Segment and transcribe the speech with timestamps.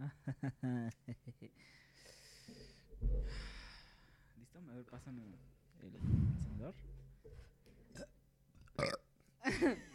[4.38, 4.58] ¿Listo?
[4.58, 5.22] A ver, pásame
[5.82, 6.74] el encendedor.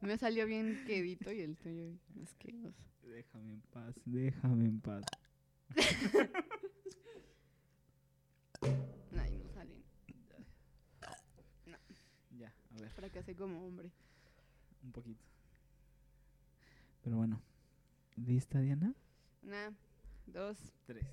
[0.00, 1.90] Me salió bien quedito y el tuyo
[2.22, 2.84] asqueroso.
[3.02, 5.04] Déjame en paz, déjame en paz.
[9.18, 9.82] Ay, no salen.
[12.38, 13.90] Ya, a ver, Fracasé como hombre.
[14.84, 15.24] un poquito.
[17.02, 17.40] Pero bueno.
[18.16, 18.94] ¿Lista, Diana?
[19.42, 19.74] Una,
[20.26, 21.04] dos, Tres.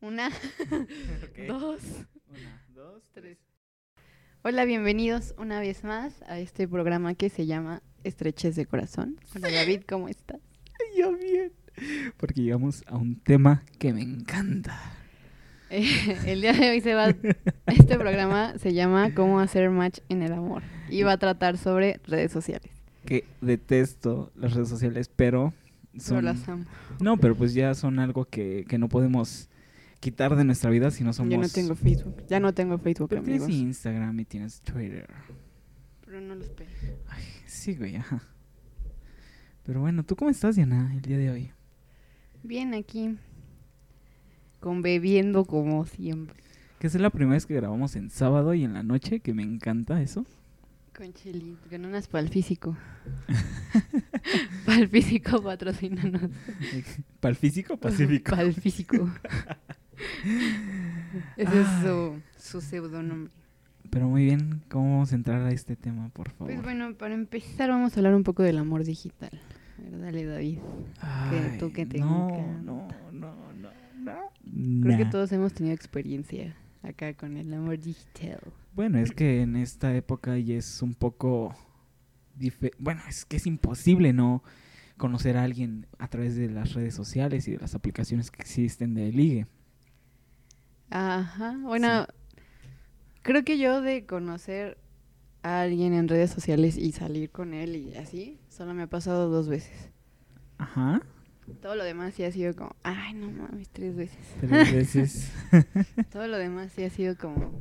[0.00, 0.30] una,
[1.46, 1.80] dos,
[2.28, 3.38] Una, dos, tres.
[4.42, 9.16] Hola, bienvenidos una vez más a este programa que se llama Estreches de Corazón.
[9.36, 10.40] Hola David, ¿cómo estás?
[10.98, 11.52] Yo bien.
[12.16, 14.76] Porque llegamos a un tema que me encanta.
[15.70, 17.14] Eh, el día de hoy se va.
[17.66, 20.62] Este programa se llama Cómo hacer match en el amor
[21.02, 22.70] va a tratar sobre redes sociales.
[23.04, 25.54] Que detesto las redes sociales, pero
[25.92, 26.24] Pero son...
[26.24, 26.64] las amo.
[27.00, 29.48] No, pero pues ya son algo que, que no podemos
[30.00, 31.32] quitar de nuestra vida si no somos...
[31.32, 32.24] Yo no tengo Facebook.
[32.28, 33.60] Ya no tengo Facebook, Pero tienes amigos.
[33.62, 35.08] Instagram y tienes Twitter.
[36.04, 36.70] Pero no los pego.
[37.08, 38.22] Ay, sí, güey, ajá.
[39.64, 41.50] Pero bueno, ¿tú cómo estás, Diana, el día de hoy?
[42.42, 43.16] Bien, aquí.
[44.60, 46.36] Con bebiendo como siempre.
[46.78, 49.42] Que es la primera vez que grabamos en sábado y en la noche, que me
[49.42, 50.24] encanta eso.
[50.96, 52.76] Con chelito, con unas pa'l físico.
[54.66, 56.30] pa'l físico patrocínanos.
[57.20, 58.34] ¿Para el físico pacífico?
[58.34, 59.10] Pa'l físico.
[61.36, 63.32] Ese es su, su pseudonombre.
[63.90, 66.52] Pero muy bien, ¿cómo vamos a entrar a este tema, por favor?
[66.52, 69.30] Pues bueno, para empezar vamos a hablar un poco del amor digital.
[69.78, 70.58] Dale, David.
[71.00, 72.62] Ay, tú que te no, encanta.
[72.62, 74.12] no, no, no, no.
[74.82, 75.10] Creo que Nah.
[75.10, 78.40] todos hemos tenido experiencia acá con el amor digital.
[78.74, 81.54] Bueno, es que en esta época ya es un poco...
[82.78, 84.42] Bueno, es que es imposible no
[84.96, 88.94] conocer a alguien a través de las redes sociales y de las aplicaciones que existen
[88.94, 89.46] de ligue.
[90.90, 91.56] Ajá.
[91.62, 92.06] Bueno,
[93.22, 94.78] creo que yo de conocer
[95.42, 99.30] a alguien en redes sociales y salir con él y así, solo me ha pasado
[99.30, 99.90] dos veces.
[100.58, 101.02] Ajá.
[101.62, 104.18] Todo lo demás sí ha sido como, ay, no mames, tres veces.
[104.40, 105.32] Tres veces.
[106.10, 107.52] Todo lo demás sí ha sido como,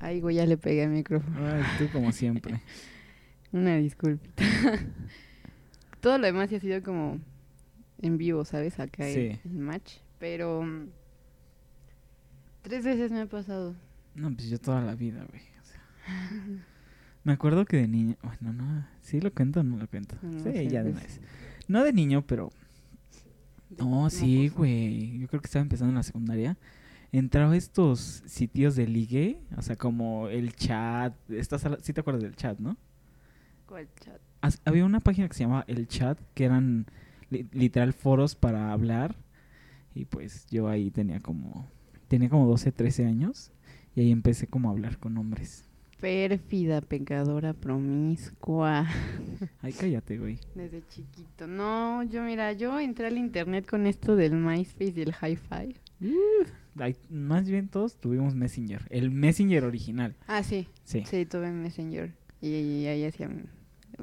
[0.00, 1.36] ay, güey, ya le pegué al micrófono.
[1.46, 2.60] Ay, tú como siempre.
[3.52, 4.42] Una disculpita.
[6.00, 7.18] Todo lo demás sí ha sido como
[8.02, 8.78] en vivo, ¿sabes?
[8.80, 9.38] Acá Sí.
[9.44, 9.98] el match.
[10.18, 10.88] Pero mm,
[12.62, 13.74] tres veces me ha pasado.
[14.14, 15.42] No, pues yo toda la vida, güey.
[15.60, 15.80] o sea.
[17.24, 18.16] Me acuerdo que de niño...
[18.22, 18.86] Bueno, no.
[19.00, 20.16] ¿Sí lo cuento o no lo cuento?
[20.22, 21.02] No sí, ya de pues.
[21.02, 21.20] vez.
[21.68, 22.50] No de niño, pero...
[23.78, 25.18] No, sí, güey.
[25.18, 26.56] Yo creo que estaba empezando en la secundaria.
[27.12, 31.14] Entraba a estos sitios de ligue, o sea, como el chat.
[31.30, 32.76] Estás a- sí te acuerdas del chat, ¿no?
[33.66, 34.20] ¿Cuál chat?
[34.40, 36.86] As- Había una página que se llamaba El Chat, que eran
[37.30, 39.16] li- literal foros para hablar.
[39.94, 41.68] Y pues yo ahí tenía como...
[42.08, 43.52] Tenía como 12, 13 años.
[43.96, 45.68] Y ahí empecé como a hablar con hombres.
[46.08, 48.86] Pérfida, pecadora, promiscua.
[49.62, 50.38] Ay, cállate, güey.
[50.54, 51.46] Desde chiquito.
[51.46, 55.74] No, yo mira, yo entré al internet con esto del MySpace y el Hi-Fi.
[56.78, 58.82] Ay, más bien todos tuvimos Messenger.
[58.90, 60.14] El Messenger original.
[60.26, 60.68] Ah, sí.
[60.84, 61.04] Sí.
[61.06, 62.12] Sí, tuve Messenger.
[62.42, 63.28] Y, y ahí hacía...
[63.28, 63.42] Me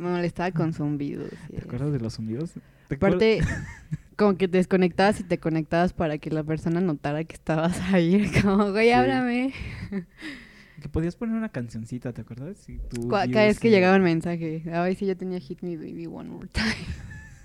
[0.10, 1.30] molestaba con zumbidos.
[1.52, 2.54] ¿Te acuerdas de los zumbidos?
[2.88, 3.42] ¿Te acuer- Aparte,
[4.18, 8.28] como que te desconectabas y te conectabas para que la persona notara que estabas ahí.
[8.42, 8.92] Como, güey, Sí.
[8.92, 9.54] háblame.
[10.82, 12.58] Que podías poner una cancioncita, ¿te acuerdas?
[12.58, 14.64] Sí, tú Cada vez que y- llegaba el mensaje.
[14.74, 16.66] A ver si yo tenía Hit Me Baby One More Time.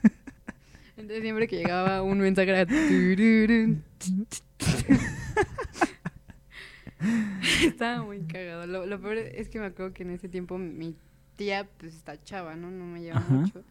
[0.97, 2.67] Entonces siempre que llegaba un mensaje era...
[7.65, 8.67] Estaba muy cagado.
[8.67, 10.97] Lo, lo peor es que me acuerdo que en ese tiempo mi
[11.37, 12.71] tía, pues está chava, ¿no?
[12.71, 13.35] No me lleva Ajá.
[13.35, 13.63] mucho.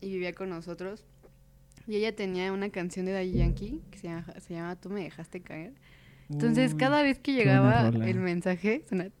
[0.00, 1.04] Y vivía con nosotros.
[1.86, 5.02] Y ella tenía una canción de Daddy Yankee que se llama, se llama Tú me
[5.02, 5.72] dejaste caer.
[6.30, 9.08] Entonces, Uy, cada vez que llegaba el mensaje, suena...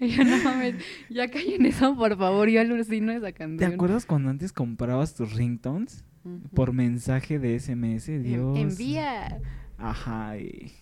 [0.00, 0.76] y yo, no mames,
[1.08, 3.72] ya caí en eso, por favor, yo alucino esa ¿Te canción.
[3.74, 6.48] acuerdas cuando antes comprabas tus ringtones Ujú.
[6.54, 8.06] por mensaje de SMS?
[8.22, 8.58] Dios.
[8.58, 9.40] Envía
[9.78, 10.72] Ajá, y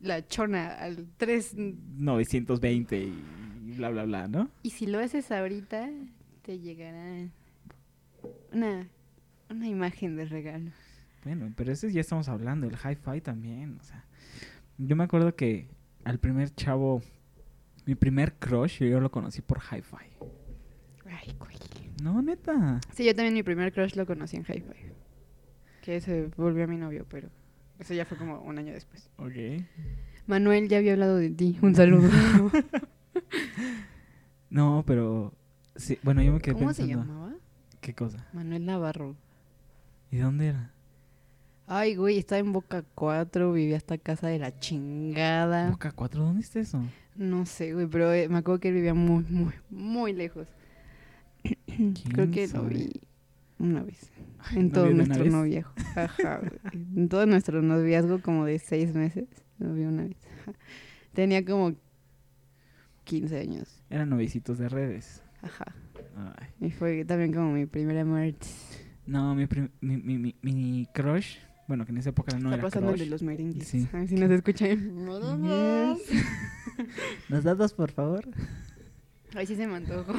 [0.00, 1.54] la chona al 3.
[1.98, 3.12] 920 y
[3.76, 4.50] bla, bla, bla, ¿no?
[4.62, 5.88] Y si lo haces ahorita,
[6.42, 7.28] te llegará
[8.52, 8.88] una,
[9.48, 10.72] una imagen de regalo.
[11.24, 14.04] Bueno, pero ese ya estamos hablando, el hi-fi también, o sea.
[14.78, 15.68] Yo me acuerdo que
[16.04, 17.02] al primer chavo,
[17.86, 19.96] mi primer crush, yo lo conocí por hi-fi.
[21.06, 21.56] Ay, güey.
[22.02, 22.80] No, neta.
[22.92, 24.90] Sí, yo también mi primer crush lo conocí en Hi-Fi.
[25.82, 27.28] Que se volvió mi novio, pero
[27.78, 29.08] eso ya fue como un año después.
[29.18, 29.62] Ok.
[30.26, 31.58] Manuel ya había hablado de ti.
[31.62, 32.08] Un saludo.
[34.50, 35.32] No, pero
[35.76, 37.04] Sí, bueno, yo me quedé ¿Cómo se pensando.
[37.12, 37.32] llamaba?
[37.80, 38.26] ¿Qué cosa?
[38.32, 39.16] Manuel Navarro.
[40.10, 40.71] ¿Y dónde era?
[41.66, 45.70] Ay, güey, estaba en Boca 4, vivía hasta casa de la chingada.
[45.70, 46.82] Boca 4, ¿dónde está eso?
[47.16, 50.48] No sé, güey, pero eh, me acuerdo que él vivía muy, muy, muy lejos.
[52.12, 52.90] Creo que lo vi
[53.58, 54.10] una vez.
[54.38, 55.72] Ay, En ¿novio todo nuestro noviazgo.
[55.96, 56.84] Ajá, güey.
[56.96, 59.28] En todo nuestro noviazgo como de seis meses.
[59.58, 60.16] Lo vi una vez.
[61.12, 61.74] Tenía como
[63.04, 63.82] 15 años.
[63.90, 65.22] Eran novicitos de redes.
[65.42, 65.74] Ajá.
[66.16, 66.48] Ay.
[66.68, 68.34] Y fue también como mi primera amor.
[69.06, 69.46] No, mi,
[69.80, 71.36] mi, mi, mi crush,
[71.72, 73.66] bueno, que en esa época no Está era pasando el de los merengues.
[73.66, 73.88] Sí.
[73.92, 74.78] A ver si nos escuchan.
[75.98, 76.22] Yes.
[77.28, 78.28] ¿Nos das dos, por favor?
[79.34, 80.12] Ay, sí se me antojó.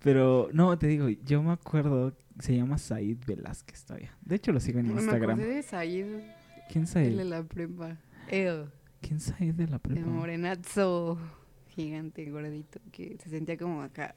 [0.00, 4.14] Pero, no, te digo, yo me acuerdo, se llama Said Velázquez todavía.
[4.22, 5.30] De hecho, lo sigo en Me Instagram.
[5.40, 6.06] acordé de Said,
[6.70, 7.20] ¿Quién el de Said?
[7.22, 7.96] la prepa.
[8.30, 8.66] Ew.
[9.00, 10.06] ¿Quién Said de la El prepa?
[10.06, 11.18] morenazo
[11.68, 14.14] gigante, gordito, que se sentía como acá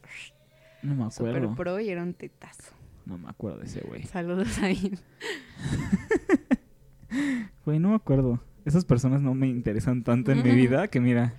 [0.83, 1.55] No me super acuerdo.
[1.55, 2.73] pro y era un tetazo.
[3.07, 4.03] No me acuerdo de ese güey.
[4.03, 4.91] Saludos ahí.
[7.65, 8.41] Güey, no me acuerdo.
[8.65, 11.33] Esas personas no me interesan tanto en mi vida que mira,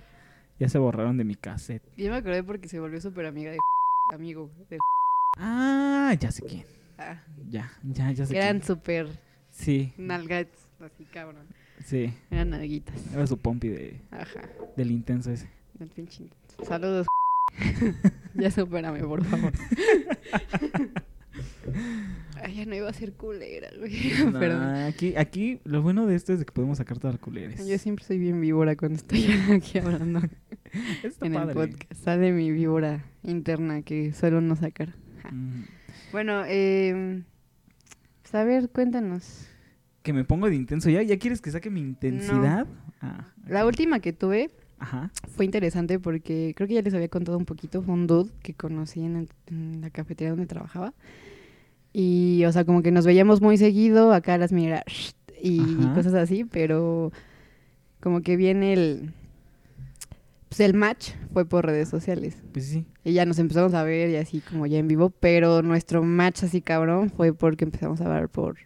[0.59, 1.83] ya se borraron de mi cassette.
[1.97, 3.57] Yo me acordé porque se volvió súper amiga de
[4.13, 4.51] amigo.
[4.69, 4.77] De
[5.37, 6.65] Ah, ya sé quién.
[6.97, 8.63] ah, Ya, ya, ya sé eran quién.
[8.67, 9.07] súper
[9.51, 11.45] Sí, nalgats, así cabrón.
[11.85, 12.13] sí.
[12.31, 13.13] Eran nalguitas.
[13.13, 14.41] Era su pompi de, Ajá.
[14.75, 15.49] del intenso ese.
[15.79, 16.29] El pinche.
[16.63, 17.05] Saludos.
[18.35, 19.53] ya supérame, por favor.
[22.41, 24.11] Ay, ya no iba a ser culera, güey.
[24.31, 27.67] Nah, aquí, aquí, lo bueno de esto es de que podemos sacar todas las culeres.
[27.67, 30.21] yo siempre soy bien víbora cuando estoy aquí hablando
[31.03, 31.53] Está en el padre.
[31.55, 31.93] podcast.
[32.03, 34.93] Sale mi víbora interna que suelo no sacar.
[35.31, 35.63] Mm,
[36.11, 37.23] Bueno, eh,
[38.21, 39.47] pues a ver, cuéntanos.
[40.03, 40.89] Que me pongo de intenso.
[40.89, 42.65] ¿Ya, ¿Ya quieres que saque mi intensidad?
[43.01, 44.49] Ah, La última que tuve
[44.79, 45.11] Ajá.
[45.35, 47.81] fue interesante porque creo que ya les había contado un poquito.
[47.81, 50.93] Fue un dude que conocí en, el- en la cafetería donde trabajaba.
[51.93, 54.83] Y, o sea, como que nos veíamos muy seguido, acá las mira
[55.41, 55.93] y Ajá.
[55.95, 57.11] cosas así, pero
[57.99, 59.13] como que viene el.
[60.49, 62.41] Pues el match fue por redes sociales.
[62.51, 62.85] Pues sí.
[63.03, 66.43] Y ya nos empezamos a ver y así como ya en vivo, pero nuestro match
[66.43, 68.57] así cabrón fue porque empezamos a hablar por,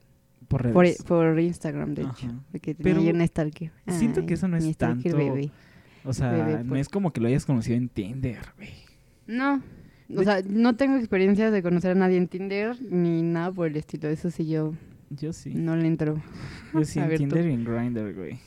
[0.48, 1.04] Por redes.
[1.04, 2.28] por Instagram, de hecho.
[2.28, 2.40] Ajá.
[2.52, 3.72] Porque tenía Pero yo un stalker.
[3.90, 5.52] siento Ay, que eso no es tanto- bebé.
[6.06, 8.70] O sea, Bebé, no es como que lo hayas conocido en Tinder, güey.
[9.28, 9.62] No,
[10.18, 13.76] o sea, no tengo experiencia de conocer a nadie en Tinder ni nada por el
[13.78, 14.10] estilo.
[14.10, 14.74] Eso sí yo
[15.10, 15.54] Yo sí.
[15.54, 16.22] no le entro.
[16.74, 17.26] Yo sí A en ver, tú.
[17.26, 18.40] Tinder y en Grindr, güey.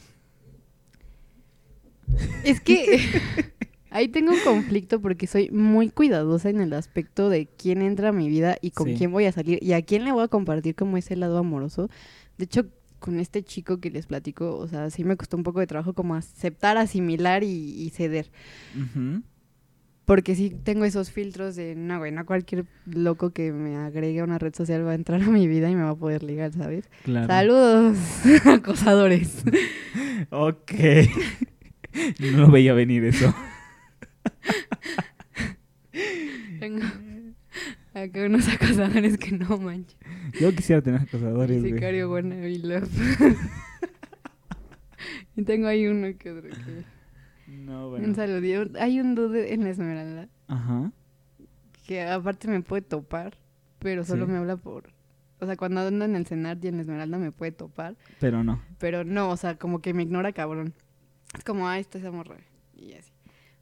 [2.44, 3.00] Es que
[3.90, 8.12] ahí tengo un conflicto porque soy muy cuidadosa en el aspecto de quién entra a
[8.12, 8.94] mi vida y con Sí.
[8.96, 11.88] quién voy a salir y a quién le voy a compartir como ese lado amoroso.
[12.38, 12.66] De hecho,
[12.98, 15.92] con este chico que les platico, o sea, sí me costó un poco de trabajo
[15.92, 18.30] como aceptar, asimilar y, y ceder.
[20.06, 24.24] Porque sí tengo esos filtros de, no, güey, no cualquier loco que me agregue a
[24.24, 26.52] una red social va a entrar a mi vida y me va a poder ligar,
[26.52, 26.88] ¿sabes?
[27.02, 27.26] Claro.
[27.26, 27.98] Saludos,
[28.46, 29.42] acosadores.
[30.30, 30.72] Ok.
[32.20, 33.34] no lo veía venir eso.
[36.60, 36.86] Tengo
[37.92, 39.98] acá unos acosadores que no manches.
[40.40, 42.88] Yo quisiera tener acosadores, sicario wannabe love.
[45.34, 46.95] y tengo ahí uno que otro que...
[47.46, 48.14] No, Un bueno.
[48.14, 48.64] saludillo.
[48.80, 50.90] Hay un dude en la Esmeralda Ajá.
[51.86, 53.36] que aparte me puede topar,
[53.78, 54.32] pero solo Sí.
[54.32, 54.92] me habla por...
[55.38, 58.42] O sea, cuando ando en el cenar y en la Esmeralda me puede topar, Pero
[58.42, 58.62] no.
[58.78, 60.72] pero no, o sea, como que me ignora cabrón.
[61.36, 62.36] Es como, ah, esta es morra.
[62.74, 63.12] Y así.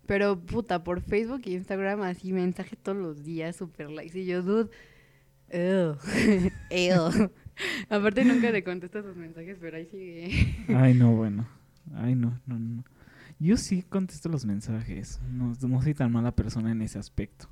[0.06, 4.16] Pero, puta, por Facebook y Instagram, así, mensaje todos los días, super likes.
[4.18, 4.70] Y yo, dude,
[5.50, 5.96] ew,
[6.70, 7.30] ew.
[7.88, 10.54] Aparte, nunca le contesto sus mensajes, pero ahí sigue.
[10.68, 11.48] Ay, no, bueno.
[11.96, 12.84] Ay, no, no, no.
[13.44, 15.20] Yo sí contesto los mensajes.
[15.30, 17.46] No, no soy tan mala persona en ese aspecto.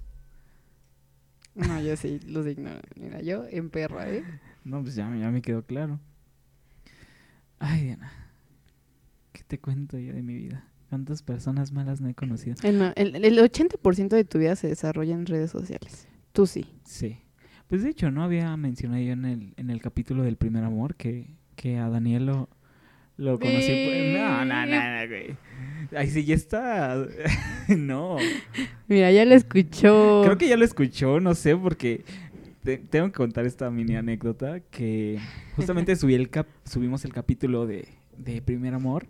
[1.54, 2.80] No, yo sí, los ignoro.
[2.98, 4.24] Mira, yo en perra, ¿eh?
[4.64, 6.00] No, pues ya, ya me quedó claro.
[7.58, 8.10] Ay, Diana.
[9.34, 10.64] ¿Qué te cuento yo de mi vida?
[10.88, 12.56] ¿Cuántas personas malas no he conocido?
[12.62, 16.08] El, el, el 80% de tu vida se desarrolla en redes sociales.
[16.32, 16.64] Tú sí.
[16.84, 17.18] Sí.
[17.68, 18.24] Pues de hecho, ¿no?
[18.24, 22.24] Había mencionado yo en el, en el capítulo del primer amor que, que a Daniel
[22.24, 22.48] lo,
[23.22, 23.86] lo conocí.
[23.86, 25.36] por- No, no, no, no, güey.
[25.96, 27.06] Ay, sí, ya está.
[27.68, 28.16] no.
[28.88, 30.22] Mira, ya lo escuchó.
[30.24, 32.04] Creo que ya lo escuchó, no sé, porque
[32.64, 35.18] te- tengo que contar esta mini anécdota que
[35.56, 39.06] justamente subí el cap subimos el capítulo de, de Primer Amor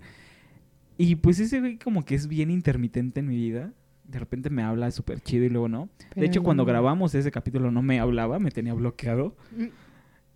[0.98, 3.72] y pues ese güey como que es bien intermitente en mi vida.
[4.04, 5.88] De repente me habla súper chido y luego no.
[6.16, 9.36] De hecho, cuando grabamos ese capítulo no me hablaba, me tenía bloqueado.
[9.56, 9.66] Mm.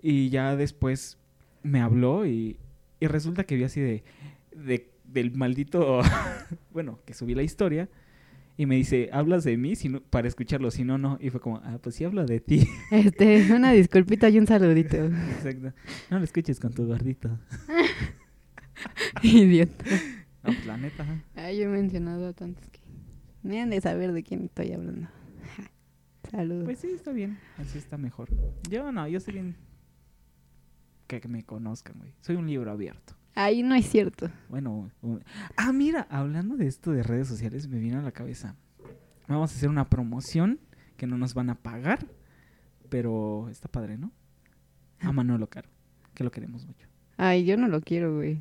[0.00, 1.18] Y ya después
[1.62, 2.56] me habló y,
[3.00, 4.04] y resulta que vi así de,
[4.54, 6.00] de- del maldito,
[6.72, 7.88] bueno, que subí la historia
[8.58, 9.76] Y me dice, ¿hablas de mí?
[9.76, 11.18] Si no- para escucharlo, si no, no.
[11.20, 12.66] Y fue como, ah, pues sí hablo de ti.
[12.90, 14.96] Este, una disculpita y un saludito.
[14.96, 15.72] Exacto.
[16.10, 17.38] No lo escuches con tu gordito.
[19.22, 19.84] Idiota.
[20.42, 21.04] No, pues la neta.
[21.34, 22.80] Ay, yo he mencionado a tantos que
[23.42, 25.08] ni han de saber de quién estoy hablando.
[26.30, 26.64] Saludos.
[26.64, 27.38] Pues sí, está bien.
[27.58, 28.28] Así está mejor.
[28.70, 29.56] Yo no, yo soy bien...
[31.06, 32.12] Que, me conozcan, güey.
[32.20, 33.14] Soy un libro abierto.
[33.34, 34.30] Ahí no es cierto.
[34.48, 35.22] Bueno, un-
[35.56, 38.56] ah, mira, hablando de esto de redes sociales, me vino a la cabeza.
[39.28, 40.58] Vamos a hacer una promoción
[40.96, 42.06] que no nos van a pagar,
[42.88, 44.10] pero está padre, ¿no?
[45.00, 45.68] A Manolo Caro,
[46.14, 46.86] que lo queremos mucho.
[47.18, 48.40] Ay, yo no lo quiero, güey.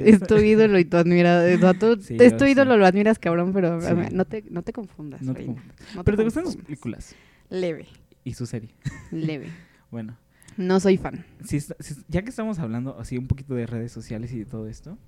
[0.00, 1.54] Es tu ídolo y tu admirador.
[1.54, 3.88] O sea, tú, Sí, es tu ídolo, lo admiras, cabrón, pero Sí.
[4.12, 5.22] no, te, no te confundas.
[5.22, 5.76] No te confundas.
[5.94, 7.14] No Pero te gustan sus películas
[7.50, 7.86] Leve,
[8.24, 8.70] y su serie.
[9.10, 9.48] leve.
[9.90, 10.18] Bueno,
[10.58, 11.24] No soy fan.
[11.44, 11.60] si
[12.08, 14.98] ya que estamos hablando así un poquito de redes sociales y de todo esto,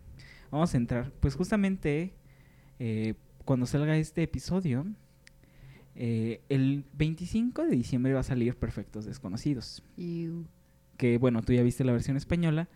[0.52, 1.11] vamos a entrar.
[1.19, 2.12] Pues justamente
[2.78, 3.14] eh,
[3.45, 4.87] cuando salga este episodio,
[5.97, 9.83] eh, el 25 de diciembre va a salir Perfectos Desconocidos.
[9.97, 10.47] Iu.
[10.97, 12.69] Que bueno, tú ya viste la versión española.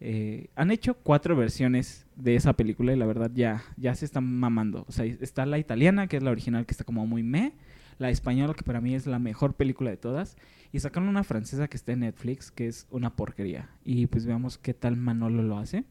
[0.00, 4.24] Eh, han hecho cuatro versiones de esa película y la verdad ya, ya se están
[4.24, 4.84] mamando.
[4.86, 7.54] O sea, está la italiana, que es la original, que está como muy meh.
[7.98, 10.36] La española, que para mí es la mejor película de todas.
[10.72, 13.70] Y sacaron una francesa que está en Netflix, que es una porquería.
[13.84, 15.84] Y pues veamos qué tal Manolo lo hace.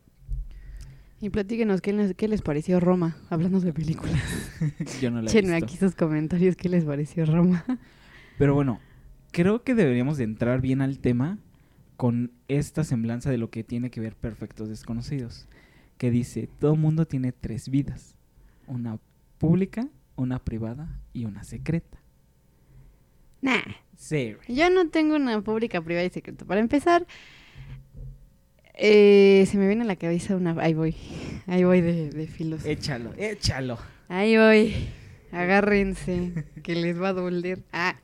[1.19, 3.17] Y platíquenos, ¿qué les, ¿qué les pareció Roma?
[3.29, 4.22] Hablando de películas.
[5.01, 5.55] Yo no la he visto.
[5.55, 7.65] aquí sus comentarios, ¿qué les pareció Roma?
[8.38, 8.79] Pero bueno,
[9.31, 11.39] creo que deberíamos de entrar bien al tema
[11.96, 15.48] con esta semblanza de lo que tiene que ver Perfectos Desconocidos.
[15.98, 18.15] Que dice, todo mundo tiene tres vidas.
[18.67, 19.00] Una
[19.39, 21.98] pública, una privada y una secreta.
[23.48, 23.62] Nah,
[23.96, 24.58] Sí, güey.
[24.58, 26.46] yo no tengo una pública, privada y secreta.
[26.46, 27.08] Para empezar,
[28.75, 30.51] eh, se me viene a la cabeza una...
[30.62, 30.96] Ahí voy,
[31.48, 32.66] ahí voy de, de filos.
[32.66, 33.77] Échalo, échalo.
[34.08, 34.74] Ahí voy.
[35.32, 37.63] Agárrense, que les va a doler.
[37.74, 37.98] Ah,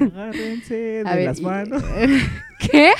[0.00, 1.82] Agárrense de a ver, las manos.
[2.70, 2.92] ¿Qué?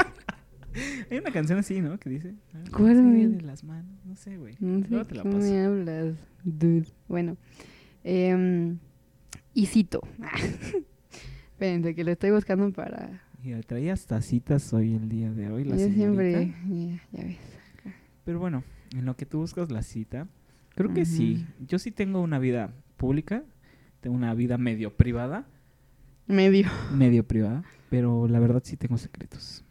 [1.11, 1.99] Hay una canción así, ¿no?
[1.99, 2.35] Que dice...
[2.73, 3.27] ¿Cuál, "Agárrense güey?
[3.37, 3.93] de las manos.
[4.05, 4.57] No sé, güey.
[4.61, 5.59] No sé te la me paso.
[5.67, 6.15] hablas,
[6.45, 6.87] dude.
[7.09, 7.37] Bueno,
[8.05, 8.79] em,
[9.55, 10.01] y cito.
[11.61, 13.21] Espérense, que lo estoy buscando para...
[13.45, 16.55] Y traías tacitas hoy el día de hoy, la Yo siempre...
[16.67, 17.37] Ya, ya ves.
[18.25, 18.65] Pero bueno,
[18.97, 20.27] en lo que tú buscas la cita,
[20.75, 21.47] creo que sí.
[21.69, 23.45] Yo sí tengo una vida pública,
[24.01, 25.47] tengo una vida medio privada,
[26.27, 26.71] Medio.
[26.95, 29.63] medio privada, pero la verdad sí tengo secretos.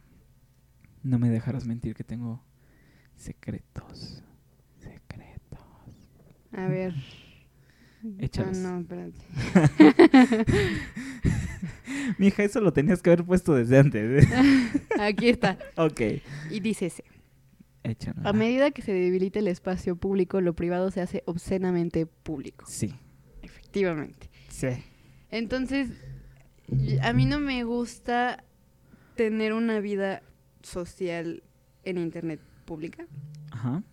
[1.01, 2.43] No me dejarás mentir que tengo
[3.15, 4.23] secretos.
[4.77, 5.59] Secretos.
[6.51, 6.93] A ver.
[8.19, 8.59] Échalos.
[8.59, 10.45] Ah, no, espérate.
[12.17, 14.23] Mija, eso lo tenías que haber puesto desde antes.
[14.23, 14.27] ¿eh?
[14.99, 15.57] Aquí está.
[15.75, 16.01] ok.
[16.49, 17.03] Y dice ese.
[18.23, 22.65] A medida que se debilita el espacio público, lo privado se hace obscenamente público.
[22.67, 22.93] Sí.
[23.41, 24.29] Efectivamente.
[24.49, 24.67] Sí.
[25.31, 25.89] Entonces,
[27.01, 28.43] a mí no me gusta
[29.15, 30.21] tener una vida
[30.61, 31.43] social
[31.83, 33.07] en internet pública.
[33.51, 33.83] Ajá.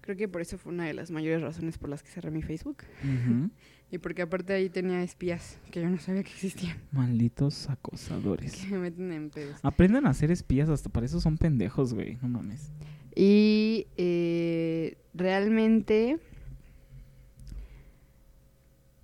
[0.00, 2.42] Creo que por eso fue una de las mayores razones por las que cerré mi
[2.42, 2.78] Facebook.
[3.02, 3.50] Ujú.
[3.92, 6.78] Y porque aparte ahí tenía espías que yo no sabía que existían.
[6.92, 8.54] Malditos acosadores.
[8.54, 9.58] Que me meten en pedos.
[9.62, 12.18] Aprendan a ser espías, hasta para eso son pendejos, güey.
[12.22, 12.70] No mames.
[13.14, 16.18] Y eh, realmente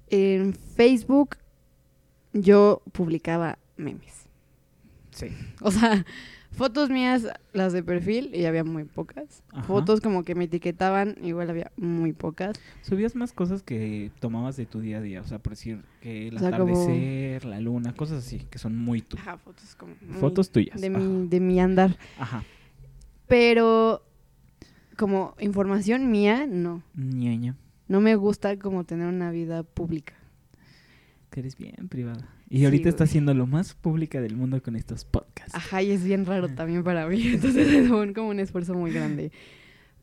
[0.08, 1.36] en Facebook
[2.32, 4.26] yo publicaba memes.
[5.10, 5.28] Sí.
[5.60, 6.04] O sea,
[6.56, 9.42] fotos mías, las de perfil, y había muy pocas.
[9.52, 9.62] Ajá.
[9.62, 12.56] Fotos como que me etiquetaban, igual había muy pocas.
[12.82, 15.20] Subías más cosas que tomabas de tu día a día.
[15.20, 18.58] O sea, por decir que el O sea, como- atardecer, la luna, cosas así, que
[18.58, 19.16] son muy tú.
[19.18, 19.94] Ajá, fotos como...
[20.00, 20.80] muy Fotos tuyas.
[20.80, 20.98] De Ajá.
[20.98, 21.96] mi, de mi andar.
[22.18, 22.42] Ajá.
[23.28, 24.02] Pero
[24.96, 26.82] como información mía, no.
[26.94, 27.56] Ñeño.
[27.88, 30.14] No me gusta como tener una vida pública.
[31.36, 32.26] Que eres bien privada.
[32.48, 33.06] Y ahorita güey.
[33.08, 35.54] siendo lo más pública del mundo con estos podcasts.
[35.54, 37.20] Ajá, y es bien raro también para mí.
[37.34, 39.30] Entonces es un- como un esfuerzo muy grande.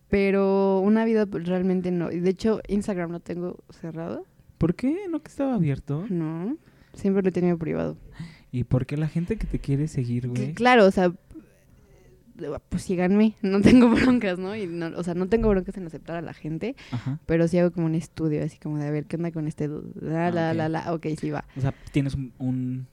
[0.10, 2.10] Pero una vida realmente no.
[2.10, 4.28] De hecho, Instagram lo tengo cerrado.
[4.60, 6.06] ¿Por qué no que estaba abierto?
[6.08, 6.56] No.
[6.94, 7.98] Siempre lo he tenido privado.
[8.52, 10.54] ¿Y por qué la gente que te quiere seguir, güey?
[10.54, 11.12] Claro, o sea,
[12.70, 13.36] pues síganme.
[13.42, 14.56] No tengo broncas, ¿no?
[14.56, 17.20] Y no, o sea, no tengo broncas en aceptar a la gente, Ajá.
[17.26, 19.68] pero sí hago como un estudio, así como de a ver qué onda con este.
[19.68, 19.90] dude?
[20.02, 20.58] La, Ah, la, ok.
[20.58, 20.94] la, la.
[20.94, 21.46] Ok, sí va.
[21.56, 22.88] O sea, tienes un, un,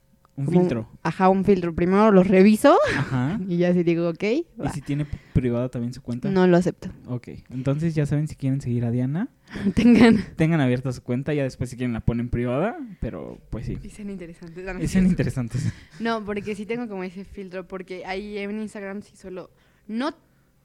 [0.49, 0.87] filtro.
[1.03, 1.73] Ajá, un filtro.
[1.75, 3.39] Primero los reviso Ajá.
[3.47, 6.29] y ya si digo, ok, ¿Y si tiene privado también su cuenta?
[6.29, 6.89] No lo acepto.
[7.07, 7.29] Ok.
[7.49, 9.29] Entonces ya saben si quieren seguir a Diana.
[9.75, 10.23] Tengan.
[10.35, 13.77] Tengan abierta su cuenta, ya después si quieren la ponen privada, pero pues sí.
[13.83, 14.63] Y sean interesantes.
[14.63, 15.71] No, Y sean interesantes.
[15.99, 19.51] No, porque sí tengo como ese filtro, porque ahí en Instagram sí solo,
[19.87, 20.15] no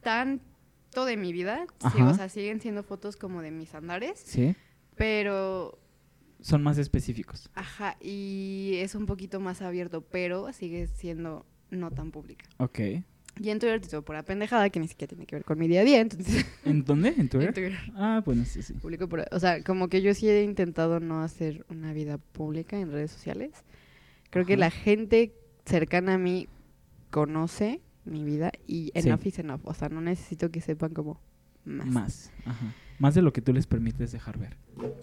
[0.03, 4.55] tanto de mi vida, sí, o sea, siguen siendo fotos como de mis andares, ¿Sí?
[4.95, 5.79] pero
[6.41, 7.51] Son más específicos.
[7.55, 12.47] Ajá, y es un poquito más abierto, pero sigue siendo no tan pública.
[12.59, 12.81] Ok.
[13.39, 15.69] Y en Twitter te por pura pendejada que ni siquiera tiene que ver con mi
[15.69, 17.09] día a día, entonces ¿En dónde?
[17.11, 17.53] ¿En en Twitter?
[17.55, 18.73] Twitter Ah, bueno, sí, sí.
[18.75, 22.79] publico por, o sea, como que yo sí he intentado no hacer una vida pública
[22.79, 23.51] en redes sociales.
[24.31, 24.61] Creo que Ajá.
[24.61, 25.33] la gente
[25.67, 26.49] cercana a mí
[27.11, 29.09] conoce mi vida y Sí.
[29.09, 31.21] enough is enough, o sea, no necesito que sepan como
[31.65, 31.87] más.
[31.89, 32.33] Más.
[32.45, 32.73] Ajá.
[32.99, 34.57] Más de lo que tú les permites dejar ver.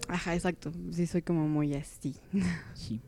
[0.08, 0.72] Ajá, exacto.
[0.90, 2.16] Sí soy como muy así.
[2.74, 3.00] Sí.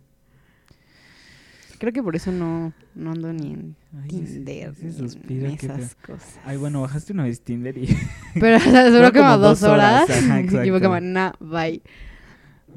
[1.79, 5.51] Creo que por eso no, no ando ni en Ay, ese- Tinder, ese ni en
[5.53, 6.39] esas cosas.
[6.45, 7.89] Ay, bueno, bajaste una vez Tinder y...
[8.41, 10.09] Pero o sea, duró como, como dos horas.
[10.09, 11.83] horas, ajá, y fue como, nah, bye.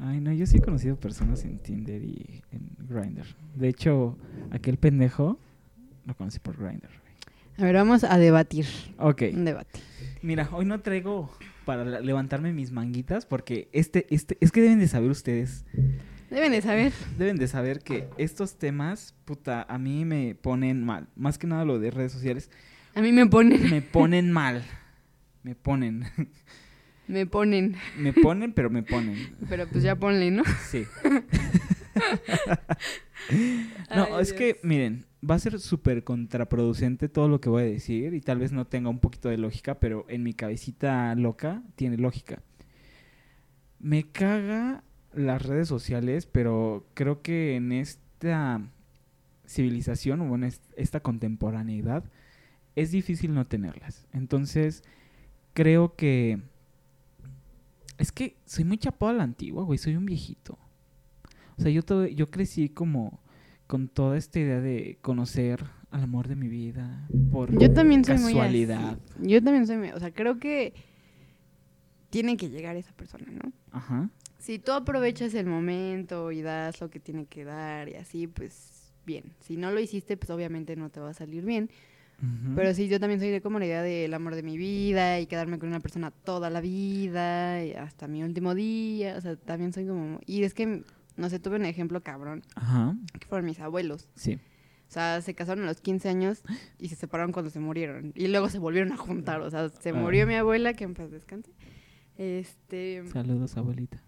[0.02, 3.26] Ay, no, yo sí he conocido personas en Tinder y en Grindr.
[3.54, 4.16] De hecho,
[4.50, 5.38] aquel pendejo
[6.06, 6.88] lo conocí por Grindr.
[7.58, 8.66] A ver, vamos a debatir.
[8.98, 9.22] Ok.
[9.34, 9.80] Un debate.
[10.22, 11.30] Mira, hoy no traigo
[11.66, 15.66] para levantarme mis manguitas porque este, este, es que deben de saber ustedes,
[16.30, 16.92] Deben de saber.
[17.18, 21.08] deben de saber que estos temas, puta, a mí me ponen mal.
[21.16, 22.50] Más que nada lo de redes sociales,
[22.94, 24.64] A mí me ponen, me ponen mal.
[25.42, 26.04] Me ponen.
[27.08, 27.76] me ponen.
[27.96, 29.36] Me ponen, pero me ponen.
[29.48, 30.44] Pero pues ya ponle, ¿no?
[30.70, 30.84] Sí.
[33.94, 37.66] No, Ay, es que, miren, va a ser súper contraproducente todo lo que voy a
[37.66, 41.62] decir y tal vez no tenga un poquito de lógica, pero en mi cabecita loca
[41.76, 42.42] tiene lógica.
[43.78, 44.82] Me caga
[45.14, 48.60] las redes sociales, pero creo que en esta
[49.46, 52.04] civilización o en est- esta contemporaneidad
[52.76, 54.06] es difícil no tenerlas.
[54.12, 54.84] Entonces,
[55.54, 56.40] creo que...
[57.98, 60.58] Es que soy muy chapado a la antigua, güey, soy un viejito.
[61.58, 63.20] O sea, yo, todo, yo crecí como
[63.66, 68.16] con toda esta idea de conocer al amor de mi vida por Yo también soy
[68.18, 68.98] muy casualidad.
[69.18, 69.28] así.
[69.28, 69.90] Yo también soy muy...
[69.90, 70.72] O sea, creo que
[72.08, 73.52] tiene que llegar esa persona, ¿no?
[73.72, 74.08] Ajá.
[74.40, 78.92] Si tú aprovechas el momento y das lo que tiene que dar y así, pues
[79.04, 79.34] bien.
[79.40, 81.70] Si no lo hiciste, pues obviamente no te va a salir bien.
[82.54, 85.26] Pero sí, yo también soy de como la idea del amor de mi vida y
[85.26, 89.16] quedarme con una persona toda la vida y hasta mi último día.
[89.16, 90.20] O sea, también soy como...
[90.26, 90.84] Y es que,
[91.16, 92.94] no sé, tuve un ejemplo cabrón, Ajá.
[93.18, 94.06] que fueron mis abuelos.
[94.16, 94.34] Sí.
[94.34, 96.42] O sea, se casaron a los 15 años
[96.78, 98.12] y se separaron cuando se murieron.
[98.14, 99.40] Y luego se volvieron a juntar.
[99.40, 101.52] O sea, se murió mi abuela, que en paz descanse.
[102.18, 103.02] Este...
[103.10, 104.02] Saludos, abuelita.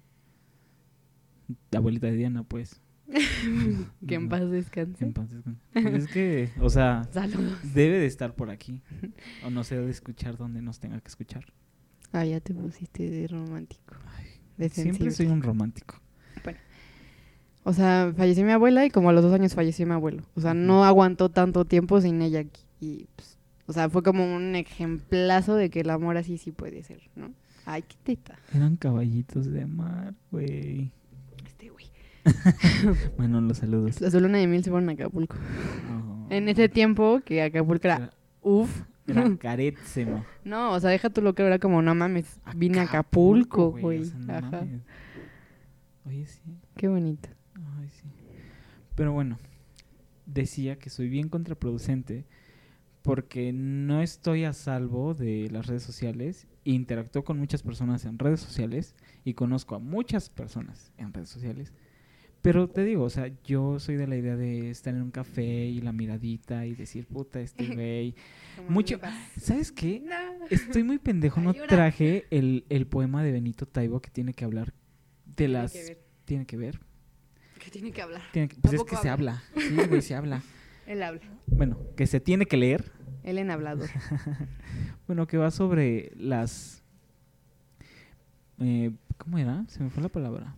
[1.74, 2.80] Abuelita de Diana, pues.
[4.06, 5.04] Que en paz descanse.
[5.04, 5.60] En paz descanse.
[5.72, 7.58] Pues es que, o sea, Saludos.
[7.74, 8.80] debe de estar por aquí.
[9.44, 11.44] O no sé de escuchar donde nos tenga que escuchar.
[12.12, 13.96] Ah, ya te pusiste de romántico.
[14.16, 15.96] Ay, De siempre soy un romántico.
[17.64, 20.24] O sea, falleció mi abuela y como a los dos años falleció mi abuelo.
[20.34, 22.62] O sea, no aguantó tanto tiempo sin ella aquí.
[22.80, 26.82] Y, pues, o sea, fue como un ejemplazo de que el amor así sí puede
[26.82, 27.32] ser, ¿no?
[27.64, 28.36] Ay, qué teta.
[28.52, 30.90] Eran caballitos de mar, güey.
[33.16, 34.00] Bueno, los saludos.
[34.00, 35.37] Las de luna de miel se fueron a Acapulco.
[35.90, 36.26] Oh.
[36.30, 38.11] En ese tiempo que Acapulco era Era-
[38.42, 38.82] uff.
[39.06, 40.24] Era.
[40.44, 44.00] No, o sea, deja tú lo que era como, no mames, vine a Acapulco, güey.
[44.00, 44.50] o sea, no Ajá.
[44.50, 44.82] mames.
[46.06, 46.40] Oye, sí.
[46.76, 47.28] Qué bonito.
[47.80, 48.04] Ay, sí.
[48.94, 49.38] Pero bueno,
[50.26, 52.26] decía que soy bien contraproducente
[53.02, 56.46] porque no estoy a salvo de las redes sociales.
[56.64, 61.72] Interactúo con muchas personas en redes sociales y conozco a muchas personas en redes sociales.
[62.42, 65.44] Pero te digo, o sea, yo soy de la idea de estar en un café
[65.44, 68.14] y la miradita y decir, puta, este güey.
[68.68, 68.98] Mucho-.
[69.40, 70.00] ¿Sabes qué?
[70.05, 70.46] No.
[70.50, 74.72] Estoy muy pendejo, no traje el, el poema de Benito Taibo que tiene que hablar
[75.24, 75.72] de Tiene las...
[75.72, 75.98] que ver.
[76.24, 76.81] Tiene que ver.
[77.61, 78.22] ¿Qué tiene que hablar?
[78.33, 79.42] Tiene que- pues es que se habla.
[79.57, 80.42] Sí, güey, se habla.
[80.87, 81.20] Él habla.
[81.46, 82.90] Bueno, que se tiene que leer.
[83.22, 83.88] Él en hablador.
[85.07, 86.83] Bueno, que va sobre las...
[88.61, 89.64] eh, ¿Cómo era?
[89.68, 90.57] Se me fue la palabra.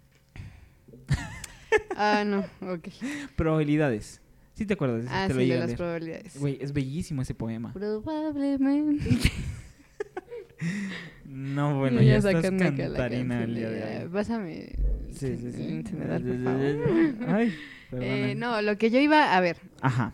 [1.96, 2.40] Ah, no,
[2.72, 2.88] ok.
[3.36, 4.20] Probabilidades.
[4.54, 5.06] ¿Sí te acuerdas?
[5.08, 5.76] Ah, Te sí, lo de las leer.
[5.78, 6.38] probabilidades.
[6.38, 7.72] Güey, es bellísimo ese poema.
[7.72, 9.10] Probablemente.
[11.26, 14.08] No, bueno, Yo ya estás cantarina el día de- hoy.
[14.08, 14.72] Pásame
[15.12, 15.82] Sí, el sí, sí.
[15.92, 17.34] por favor.
[17.34, 17.54] Ay,
[17.92, 20.12] Eh, no, lo que yo iba a ver, Ajá.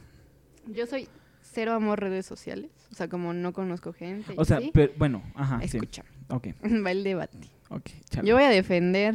[0.66, 1.08] yo soy
[1.40, 4.34] cero amor redes sociales, o sea, como no conozco gente.
[4.36, 4.70] O sea, ¿sí?
[4.74, 5.76] pero, bueno, ajá, sí.
[5.78, 6.48] escucha, Ok,
[6.84, 7.38] va el debate.
[7.70, 7.88] ok.
[8.10, 8.28] chale.
[8.28, 9.14] Yo voy a defender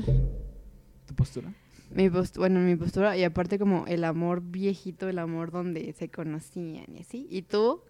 [1.06, 1.54] ¿Tu postura?
[1.96, 6.10] Mi post bueno, mi postura y aparte como el amor viejito, el amor donde se
[6.10, 7.28] conocían y así.
[7.30, 7.82] ¿Y tú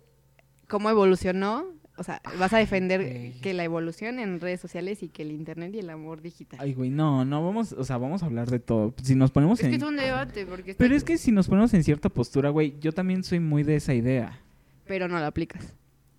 [0.67, 1.65] cómo evolucionó?
[1.97, 3.39] O sea, vas a defender güey.
[3.39, 6.59] que la evolución en redes sociales y que el internet y el amor digital.
[6.61, 8.93] Ay, güey, no, no, vamos, o sea, vamos a hablar de todo.
[9.01, 9.71] Si nos ponemos es en...
[9.71, 12.75] que es un debate porque Pero es que si nos ponemos en cierta postura, güey,
[12.81, 14.41] yo también soy muy de esa idea.
[14.85, 15.73] pero no la aplicas.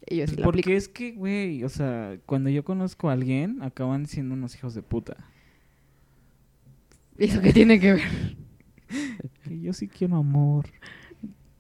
[0.08, 0.78] Y yo sí la Porque aplico.
[0.78, 4.82] es que, güey, o sea, cuando yo conozco a alguien, acaban siendo unos hijos de
[4.82, 5.16] puta.
[7.18, 8.36] ¿Y eso qué tiene que ver?
[9.62, 10.66] Yo sí quiero amor.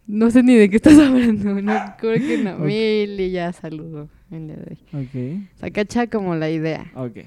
[0.06, 1.60] No sé ni de qué estás hablando.
[1.60, 2.54] No, creo que no.
[2.56, 2.60] Ok.
[2.64, 5.04] Mili ya saludó el día de hoy.
[5.42, 5.48] Ok.
[5.56, 6.90] O sea, cacha como la idea.
[6.94, 7.18] Ok.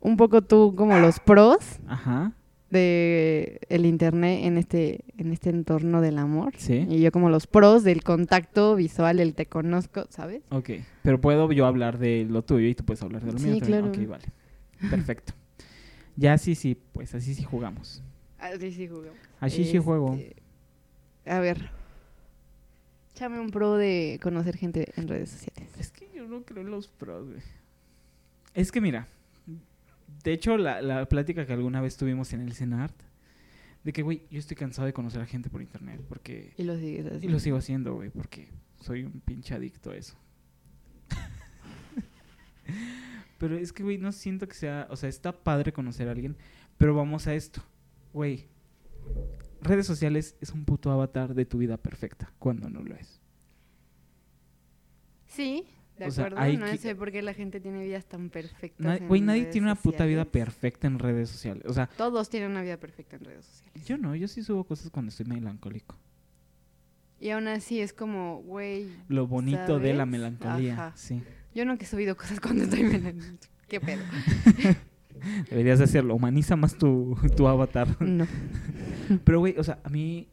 [0.00, 2.32] Un poco tú como los pros Ajá.
[2.70, 6.86] de el internet en este en este entorno del amor Sí.
[6.90, 10.42] y yo como los pros del contacto visual, el te conozco, ¿sabes?
[10.50, 10.70] Ok.
[11.02, 13.60] Pero puedo yo hablar de lo tuyo y tú puedes hablar de lo Sí, mío.
[13.64, 13.88] claro.
[13.88, 14.24] Ok, vale.
[14.90, 15.34] Perfecto.
[16.16, 18.02] Ya sí, sí, pues así sí jugamos.
[18.38, 19.18] Así sí jugamos.
[19.40, 20.14] Así sí juego.
[20.14, 20.42] Este,
[21.30, 21.70] A ver.
[23.14, 25.70] Échame un pro de conocer gente en redes sociales.
[25.78, 27.40] Es que yo no creo en los pros, güey.
[28.54, 29.06] Es que mira,
[30.24, 32.94] de hecho la, la plática que alguna vez tuvimos en el CENART,
[33.84, 36.52] de que, güey, yo estoy cansado de conocer a gente por internet, porque...
[36.56, 37.22] Y lo sigues.
[37.22, 38.48] Y lo sigo haciendo, güey, porque
[38.80, 40.16] soy un pinche adicto a eso.
[43.42, 44.86] pero es que, güey, no siento que sea...
[44.88, 46.36] O sea, está padre conocer a alguien,
[46.78, 47.60] pero vamos a esto.
[48.12, 48.46] Güey,
[49.60, 53.20] redes sociales es un puto avatar de tu vida perfecta, cuando no lo es.
[55.26, 55.64] Sí,
[55.98, 56.36] de O acuerdo.
[56.58, 59.00] no que- sé por qué la gente tiene vidas tan perfectas.
[59.00, 61.64] En Güey, nadie redes tiene una puta vida perfecta en redes sociales.
[61.66, 63.84] O sea, Todos tienen una vida perfecta en redes sociales.
[63.86, 65.96] yo no, yo sí subo cosas cuando estoy melancólico.
[67.18, 70.92] Y aún así es como, güey, Lo bonito de la melancolía, Ajá.
[70.96, 71.22] sí.
[71.54, 73.48] Yo nunca he subido cosas cuando estoy melancólica.
[73.68, 74.02] ¿Qué pedo?
[75.50, 78.00] Deberías de hacerlo, humaniza más tu, tu avatar.
[78.00, 78.26] No.
[79.24, 80.28] Pero, güey, o sea, a mí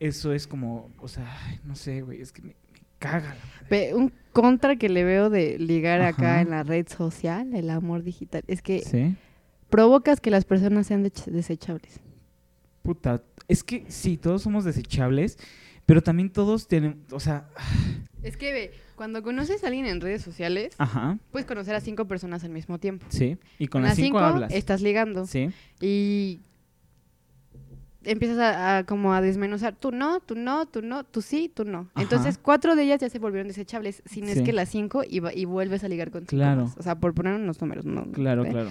[0.00, 1.26] eso es como, o sea,
[1.64, 3.34] no sé, güey, es que me, me caga.
[3.68, 8.04] la- un contra que le veo de ligar acá en la red social, el amor
[8.04, 9.16] digital, es que ¿Sí?
[9.70, 12.00] provocas que las personas sean desechables.
[12.82, 15.36] Puta, es que sí, todos somos desechables,
[15.84, 17.48] pero también todos tienen, o sea,
[18.22, 22.06] Es que ve, cuando conoces a alguien en redes sociales, ajá, puedes conocer a cinco
[22.06, 23.06] personas al mismo tiempo.
[23.08, 24.52] sí, y con las cinco, hablas.
[24.52, 25.48] estás ligando Sí,
[25.80, 26.40] y
[28.04, 31.64] empiezas a, a como a desmenuzar, tú no, tú no, tú no, tú sí, tú
[31.64, 31.88] no.
[31.94, 32.02] Ajá.
[32.02, 34.44] Entonces cuatro de ellas ya se volvieron desechables, si no es Sí.
[34.44, 36.64] que las cinco y, y vuelves a ligar con cinco Claro.
[36.64, 36.76] más.
[36.76, 38.04] O sea, por poner unos números, ¿no?
[38.12, 38.50] claro, ¿Ve?
[38.50, 38.70] claro.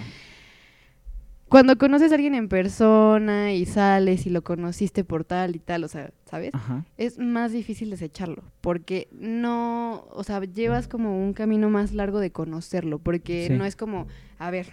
[1.48, 5.84] Cuando conoces a alguien en persona y sales y lo conociste por tal y tal,
[5.84, 6.54] o sea, ¿sabes?
[6.54, 12.20] Ajá, Es más difícil desecharlo, porque no, o sea, llevas como un camino más largo
[12.20, 13.54] de conocerlo, porque Sí.
[13.56, 14.06] no es como,
[14.38, 14.66] a ver,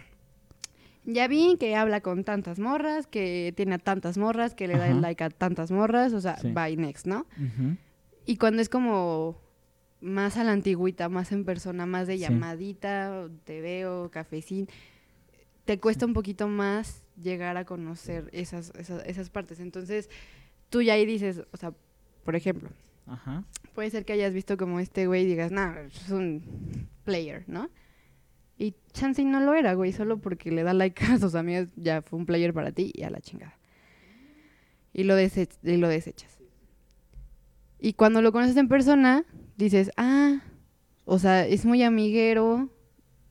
[1.06, 4.88] ya vi que habla con tantas morras, que tiene a tantas morras, que le da
[4.88, 5.02] el Ajá.
[5.02, 6.50] like a tantas morras, o sea, Sí.
[6.52, 7.26] bye next, ¿no?
[8.26, 9.40] Y cuando es como
[10.02, 12.22] más a la antigüita, más en persona, más de Sí.
[12.24, 14.68] llamadita, te veo, cafecín,
[15.66, 19.60] te cuesta un poquito más llegar a conocer esas, esas, esas partes.
[19.60, 20.10] Entonces,
[20.70, 21.74] tú ya ahí dices, o sea,
[22.24, 22.70] por ejemplo,
[23.08, 27.44] ajá, puede ser que hayas visto como este güey y digas, nah, es un player,
[27.48, 27.70] ¿no?
[28.58, 32.02] Y chance no lo era, güey, solo porque le da like a sus amigos, ya
[32.02, 33.58] fue un player para ti y a la chingada.
[34.94, 36.38] Y lo, dese- y lo desechas.
[37.80, 39.26] Y cuando lo conoces en persona,
[39.58, 40.42] dices, ah,
[41.04, 42.70] o sea, es muy amiguero,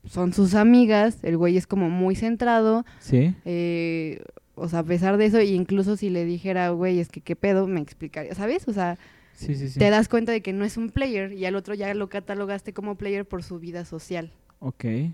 [0.05, 4.21] son sus amigas, el güey es como muy centrado, sí, eh,
[4.55, 7.35] o sea, a pesar de eso, e incluso si le dijera, güey, es que qué
[7.35, 8.67] pedo, me explicaría, ¿sabes?
[8.67, 8.97] O sea,
[9.33, 9.79] sí, sí, sí.
[9.79, 12.73] te das cuenta de que no es un player y al otro ya lo catalogaste
[12.73, 15.13] como player por su vida social Ok, en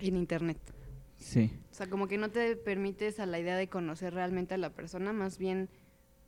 [0.00, 0.58] internet.
[1.16, 4.58] sí, O sea, como que no te permites a la idea de conocer realmente a
[4.58, 5.68] la persona, más bien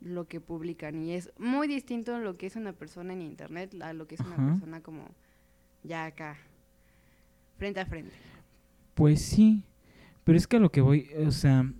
[0.01, 1.03] lo que publican.
[1.03, 4.21] Y es muy distinto lo que es una persona en internet a lo que es
[4.21, 4.47] una Ajá.
[4.47, 5.05] persona como
[5.83, 6.37] ya acá,
[7.61, 8.15] frente a frente.
[8.95, 9.63] Pues sí,
[10.23, 11.71] pero es que a lo que voy, o sea,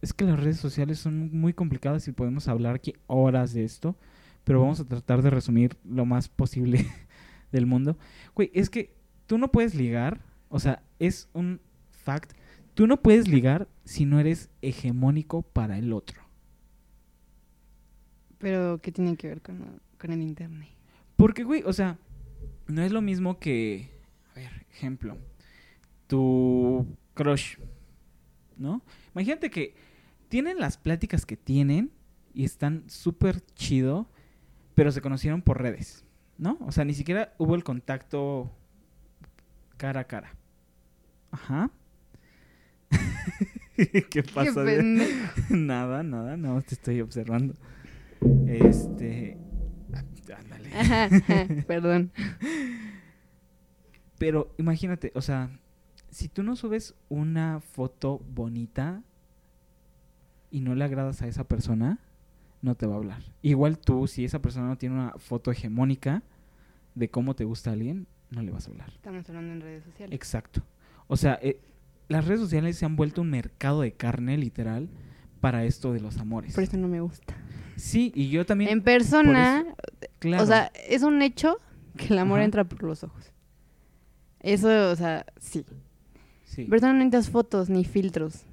[0.00, 3.96] es que las redes sociales son muy complicadas y podemos hablar aquí horas de esto,
[4.44, 6.86] pero vamos a tratar de resumir lo más posible
[7.50, 7.98] del mundo.
[8.36, 8.94] Güey, es que
[9.26, 12.30] tú no puedes ligar, o sea, es un fact,
[12.74, 16.22] tú no puedes ligar si no eres hegemónico para el otro.
[18.38, 20.70] Pero, ¿qué tiene que ver con, con el internet?
[21.16, 21.98] Porque, güey, o sea,
[22.68, 23.91] no es lo mismo que,
[24.72, 25.18] ejemplo,
[26.06, 27.56] tu crush,
[28.56, 28.82] ¿no?
[29.14, 29.74] Imagínate que
[30.28, 31.92] tienen las pláticas que tienen
[32.34, 34.08] y están súper chido,
[34.74, 36.04] pero se conocieron por redes,
[36.38, 36.58] ¿no?
[36.62, 38.50] O sea, ni siquiera hubo el contacto
[39.76, 40.34] cara a cara.
[41.30, 41.70] Ajá.
[43.76, 44.64] ¿Qué pasa?
[44.64, 44.82] Qué
[45.50, 47.54] nada, nada, no, te estoy observando.
[48.46, 49.38] Este...
[50.34, 50.70] Ándale.
[50.74, 52.10] Ajá, ajá, Perdón.
[54.22, 55.50] Pero imagínate, o sea,
[56.08, 59.02] si tú no subes una foto bonita
[60.48, 61.98] y no le agradas a esa persona,
[62.60, 63.24] no te va a hablar.
[63.42, 66.22] Igual tú, si esa persona no tiene una foto hegemónica
[66.94, 68.92] de cómo te gusta alguien, no le vas a hablar.
[68.94, 70.14] Estamos hablando en redes sociales.
[70.14, 70.62] Exacto.
[71.08, 71.60] O sea, eh,
[72.06, 74.88] las redes sociales se han vuelto un mercado de carne, literal,
[75.40, 76.54] para esto de los amores.
[76.54, 77.34] Por eso no me gusta.
[77.74, 78.70] Sí, y yo también...
[78.70, 79.64] En persona,
[80.20, 81.56] claro, o sea, es un hecho
[81.96, 82.44] que el amor Ajá.
[82.44, 83.31] entra por los ojos.
[84.42, 85.64] Eso, o sea, sí.
[86.44, 86.64] sí.
[86.64, 88.44] Persona no necesitas fotos ni filtros.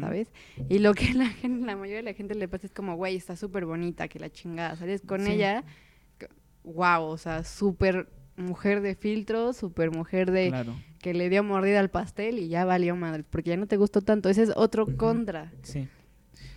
[0.00, 0.32] ¿sabes?
[0.70, 3.16] Y lo que la gente, la mayoría de la gente le pasa es como, güey,
[3.16, 4.76] está súper bonita, que la chingada.
[4.76, 5.32] Sales con Sí.
[5.32, 5.62] ella,
[6.64, 11.80] wow, o sea, súper mujer de filtros, súper mujer de Claro, que le dio mordida
[11.80, 14.28] al pastel y ya valió madre, porque ya no te gustó tanto.
[14.30, 15.52] Ese es otro contra.
[15.62, 15.88] sí.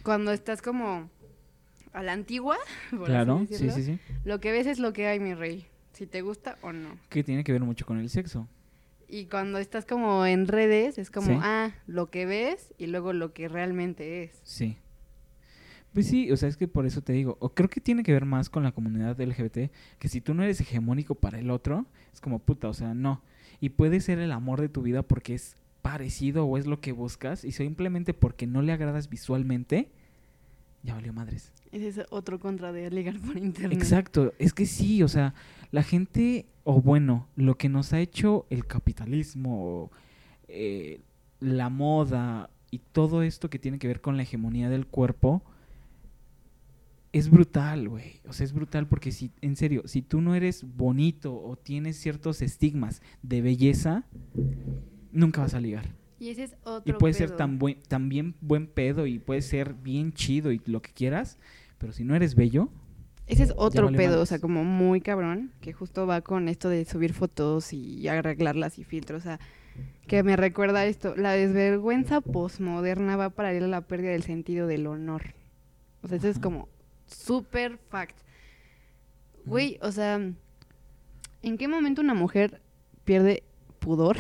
[0.03, 1.09] Cuando estás como
[1.93, 2.55] a la antigua,
[2.91, 3.99] por así Claro, sí, sí, sí.
[4.23, 5.65] lo que ves es lo que hay, mi rey.
[6.01, 6.97] Si te gusta o no.
[7.09, 8.47] Que tiene que ver mucho con el sexo.
[9.07, 11.37] Y cuando estás como en redes, es como, Sí.
[11.43, 14.39] ah, lo que ves y luego lo que realmente es.
[14.41, 14.79] Sí.
[15.93, 18.13] Pues sí, o sea, es que por eso te digo, o creo que tiene que
[18.13, 21.85] ver más con la comunidad LGBT, que si tú no eres hegemónico para el otro,
[22.11, 23.21] es como puta, o sea, no.
[23.59, 26.93] Y puede ser el amor de tu vida porque es parecido o es lo que
[26.93, 29.91] buscas, y simplemente porque no le agradas visualmente,
[30.83, 31.51] ya valió madres.
[31.71, 33.77] Ese es otro contra de ligar por internet.
[33.77, 35.33] Exacto, es que sí, o sea,
[35.71, 39.91] la gente, o bueno, lo que nos ha hecho el capitalismo,
[40.47, 41.01] eh,
[41.39, 45.43] la moda y todo esto que tiene que ver con la hegemonía del cuerpo,
[47.13, 48.21] es brutal, güey.
[48.27, 51.97] O sea, es brutal porque si, en serio, si tú no eres bonito o tienes
[51.97, 54.05] ciertos estigmas de belleza,
[55.11, 56.00] nunca vas a ligar.
[56.21, 59.73] Y ese es otro Y puede ser tan buen, también buen pedo y puede ser
[59.73, 61.39] bien chido y lo que quieras,
[61.79, 62.69] pero si no eres bello,
[63.25, 66.85] Ese es otro pedo, o sea, como muy cabrón, que justo va con esto de
[66.85, 69.39] subir fotos y arreglarlas y filtros, o sea,
[70.05, 74.85] que me recuerda esto, la desvergüenza posmoderna va paralela a la pérdida del sentido del
[74.85, 75.33] honor.
[76.03, 76.69] O sea, eso es como
[77.07, 78.19] super fact.
[79.45, 80.17] Güey, o sea,
[81.41, 82.61] ¿en qué momento una mujer
[83.05, 83.41] pierde
[83.79, 84.17] pudor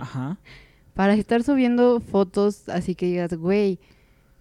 [0.00, 0.38] ajá.
[0.94, 3.78] para estar subiendo fotos así que digas, güey,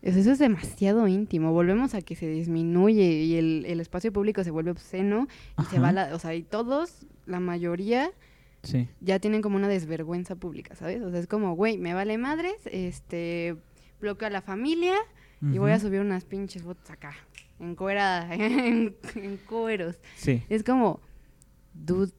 [0.02, 1.52] eso es demasiado íntimo.
[1.54, 5.28] Volvemos a que se disminuye y el, el espacio público se vuelve obsceno
[5.62, 8.12] y se va la, o sea, y todos, la mayoría,
[8.64, 8.88] Sí.
[9.00, 11.02] ya tienen como una desvergüenza pública, ¿sabes?
[11.02, 13.56] O sea, es como, güey, me vale madres, este,
[14.00, 14.94] bloqueo a la familia
[15.42, 17.16] y voy a subir unas pinches fotos acá,
[17.60, 19.98] encuerada, en, en cueros.
[20.16, 20.44] Sí.
[20.50, 21.00] Es como,
[21.74, 22.12] dude,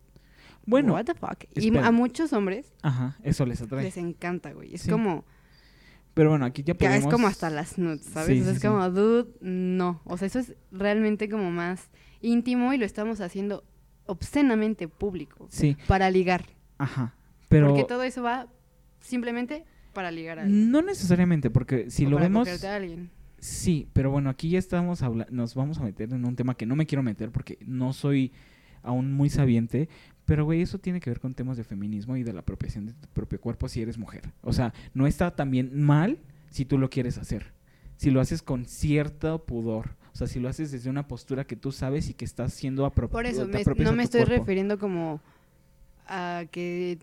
[0.66, 1.44] Bueno, what the fuck.
[1.54, 3.84] Y a muchos hombres ajá, eso les atrae.
[3.84, 4.74] les encanta, güey.
[4.74, 4.90] Es Sí.
[4.90, 5.24] como...
[6.14, 6.98] Pero bueno, aquí ya podemos...
[7.06, 8.28] es como hasta las nudes, ¿sabes?
[8.28, 10.02] Sí, o sea, sí, es como, dude, no.
[10.04, 11.88] O sea, eso es realmente como más
[12.20, 13.64] íntimo y lo estamos haciendo
[14.04, 16.44] obscenamente público Sí, para ligar.
[16.78, 17.14] ajá.
[17.48, 18.48] Pero Porque todo eso va
[19.00, 20.70] simplemente para ligar a alguien.
[20.70, 22.64] no necesariamente, porque si o lo para vemos...
[22.64, 23.10] a alguien.
[23.38, 26.64] Sí, pero bueno, aquí ya estamos habla nos vamos a meter en un tema que
[26.64, 28.32] no me quiero meter porque no soy
[28.82, 29.88] aún muy sabiente,
[30.24, 32.92] pero güey, eso tiene que ver con temas de feminismo y de la apropiación de
[32.94, 34.32] tu propio cuerpo si eres mujer.
[34.42, 36.18] O sea, no está también mal
[36.50, 37.52] si tú lo quieres hacer.
[37.96, 39.96] Si lo haces con cierto pudor.
[40.12, 42.84] O sea, si lo haces desde una postura que tú sabes y que estás siendo
[42.84, 43.12] apropiado.
[43.18, 45.20] Por eso, me- no me estoy refiriendo como
[46.06, 46.98] a que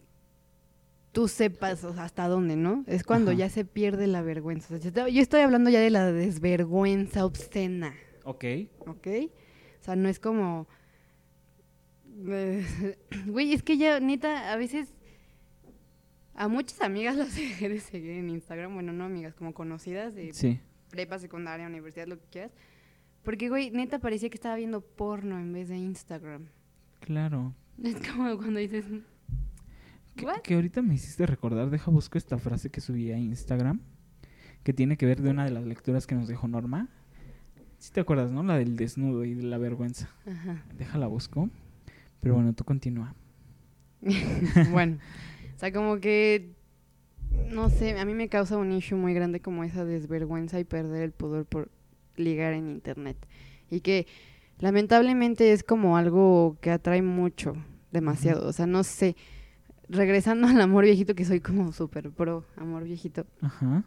[1.11, 2.83] tú sepas o sea, hasta dónde, ¿no?
[2.87, 3.39] Es cuando Ajá.
[3.39, 4.75] ya se pierde la vergüenza.
[4.75, 7.93] O sea, yo estoy hablando ya de la desvergüenza obscena.
[8.23, 8.45] Ok.
[8.85, 9.07] ¿ok?
[9.81, 10.67] O sea, no es como...
[12.27, 14.93] eh, Güey, es que ya, neta, a veces...
[16.35, 18.73] A muchas amigas las dejé de seguir en Instagram.
[18.73, 20.59] Bueno, no amigas, como conocidas de Sí.
[20.89, 22.51] prepa, secundaria, universidad, lo que quieras.
[23.23, 26.47] Porque, güey, neta parecía que estaba viendo porno en vez de Instagram.
[27.01, 27.53] Claro.
[27.83, 28.85] Es como cuando dices...
[30.15, 33.79] Que, que ahorita me hiciste recordar, deja busco esta frase que subí a Instagram,
[34.63, 36.89] que tiene que ver de una de las lecturas que nos dejó Norma.
[37.77, 38.43] Si te acuerdas, ¿no?
[38.43, 40.09] La del desnudo y de la vergüenza.
[40.25, 40.65] Ajá.
[40.77, 41.49] Déjala busco.
[42.21, 43.15] Pero bueno, tú continúa.
[44.71, 44.97] bueno,
[45.55, 46.53] o sea, como que,
[47.49, 51.03] no sé, a mí me causa un issue muy grande como esa desvergüenza y perder
[51.03, 51.69] el pudor por
[52.15, 53.17] ligar en internet.
[53.69, 54.07] Y que
[54.59, 57.55] lamentablemente es como algo que atrae mucho,
[57.91, 58.47] demasiado.
[58.47, 59.15] O sea, no sé,
[59.87, 63.25] regresando al amor viejito, que soy como súper pro amor viejito.
[63.41, 63.83] Ajá.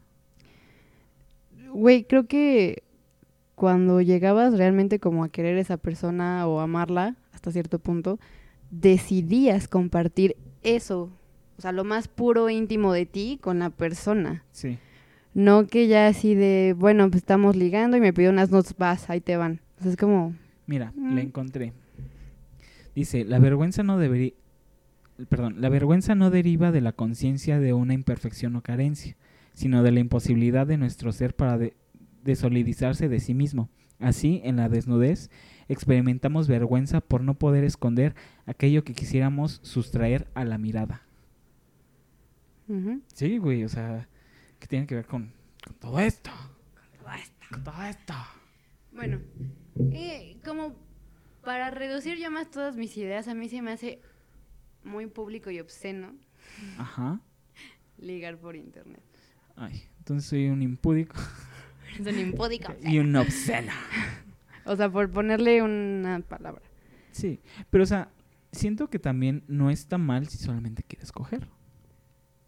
[1.72, 2.82] Güey, creo que
[3.54, 8.20] cuando llegabas realmente como a querer a esa persona o amarla hasta cierto punto,
[8.70, 11.10] decidías compartir eso,
[11.58, 14.44] o sea, lo más puro íntimo de ti con la persona.
[14.52, 14.78] Sí.
[15.34, 19.10] No que ya así de, bueno, pues estamos ligando y me pidió unas notes, vas,
[19.10, 19.60] ahí te van.
[19.80, 20.34] O sea, es como,
[20.68, 21.14] Mira, Mm.
[21.16, 21.72] la encontré.
[22.94, 24.32] Dice, la vergüenza no debería...
[25.28, 29.16] Perdón, la vergüenza no deriva de la conciencia de una imperfección o carencia,
[29.52, 31.74] sino de la imposibilidad de nuestro ser para de-
[32.22, 33.68] desolidizarse de sí mismo.
[34.02, 35.30] Así, en la desnudez,
[35.68, 38.14] experimentamos vergüenza por no poder esconder
[38.46, 41.02] aquello que quisiéramos sustraer a la mirada.
[43.12, 44.08] Sí, güey, o sea,
[44.58, 45.30] que tiene que ver con,
[45.64, 46.30] con todo esto.
[47.50, 48.14] Con todo esto.
[48.92, 49.20] Bueno,
[49.92, 50.74] eh, como
[51.44, 54.00] para reducir ya más todas mis ideas, a mí se me hace
[54.84, 56.14] muy público y obsceno
[56.78, 57.20] Ajá.
[57.98, 59.02] ligar por internet.
[59.54, 61.14] Ay, entonces soy un impúdico
[61.98, 62.72] Es un impúdico.
[62.82, 63.72] y un obsceno.
[64.64, 66.62] O sea, por ponerle una palabra.
[67.10, 68.12] Sí, pero o sea,
[68.52, 71.48] siento que también no está mal si solamente quieres coger.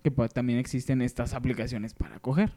[0.04, 2.52] Que también existen estas aplicaciones para coger.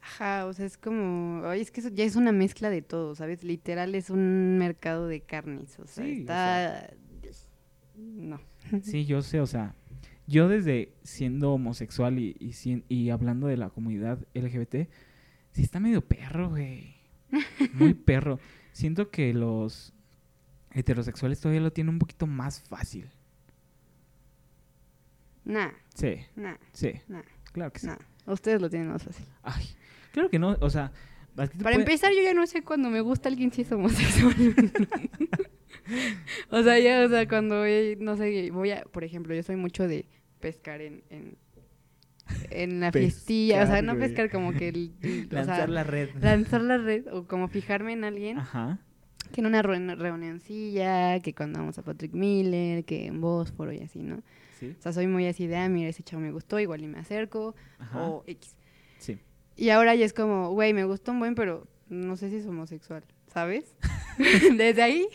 [0.00, 3.14] Ajá, o sea, es como, ay, es que eso ya es una mezcla de todo,
[3.14, 3.44] ¿sabes?
[3.44, 6.90] Literal es un mercado de carnes, o sea, Sí, o está...
[7.94, 8.40] No.
[8.82, 9.74] Sí, yo sé, o sea,
[10.26, 14.88] yo desde siendo homosexual y, y, y hablando de la comunidad LGBT,
[15.52, 16.94] sí está medio perro, güey.
[17.74, 18.38] Muy perro.
[18.72, 19.92] Siento que los
[20.72, 23.10] heterosexuales todavía lo tienen un poquito más fácil.
[25.44, 27.86] Nah, Sí, nah, sí, nah, claro que sí.
[27.88, 27.96] nah.
[28.26, 29.26] Ustedes lo tienen más fácil.
[29.42, 29.64] Ay,
[30.12, 30.92] claro que no, o sea...
[31.34, 34.36] Para puede- empezar, yo ya no sé cuando me gusta alguien si es homosexual.
[36.50, 39.56] o sea, ya, o sea, cuando, voy, no sé, voy a, por ejemplo, yo soy
[39.56, 40.06] mucho de
[40.40, 41.36] pescar en, en,
[42.50, 44.06] en la fiestilla, o sea, no güey.
[44.08, 46.10] pescar como que, el, el- o sea, Lanzar la red.
[46.20, 48.78] lanzar la red o como fijarme en alguien Ajá.
[49.32, 53.80] que en una reun- reunioncilla, que cuando vamos a Patrick Miller, que en Bósforo y
[53.80, 54.22] así, ¿no?
[54.58, 54.74] Sí.
[54.78, 56.98] O sea, soy muy así de, ah, mira, ese chavo me gustó, igual y me
[56.98, 58.02] acerco, Ajá.
[58.08, 58.54] o X.
[58.98, 59.18] Sí.
[59.56, 62.46] Y ahora ya es como, güey, me gustó un buen, pero no sé si es
[62.46, 63.74] homosexual, ¿sabes?
[64.56, 65.06] Desde ahí,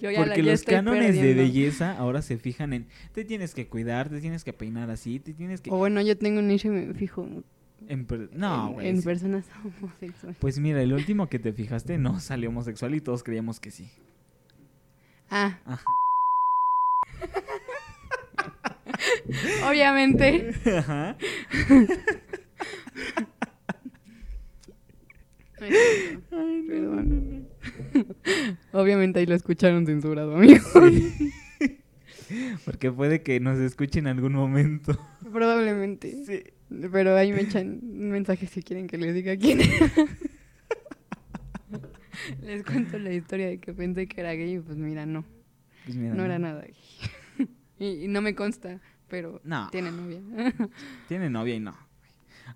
[0.00, 3.24] yo ya, la, Porque ya los estoy cánones de belleza ahora se fijan en te
[3.24, 6.38] tienes que cuidar, te tienes que peinar así, te tienes que O bueno, yo tengo
[6.40, 7.28] un nicho y me fijo
[7.86, 9.04] en per- no, en, en sí.
[9.04, 9.44] personas
[9.80, 10.38] homosexuales.
[10.40, 13.88] Pues mira, el último que te fijaste no salió homosexual y todos creíamos que sí.
[15.30, 15.84] Ah, Ajá.
[19.68, 20.54] obviamente.
[20.78, 21.16] Ajá.
[25.60, 27.37] Ay, Perdón.
[28.72, 30.64] Obviamente ahí lo escucharon censurado, amigo.
[32.64, 34.98] Porque puede que nos escuche en algún momento.
[35.32, 36.24] Probablemente.
[36.26, 36.42] Sí.
[36.92, 39.90] Pero ahí me echan un mensaje si quieren que les diga quién era.
[42.42, 45.24] les cuento la historia de que pensé que era gay y pues mira, no.
[45.86, 46.74] Pues mira, No era nada gay.
[47.78, 49.68] y, y no me consta, pero No.
[49.70, 50.20] tiene novia.
[51.08, 51.74] Tiene novia y no.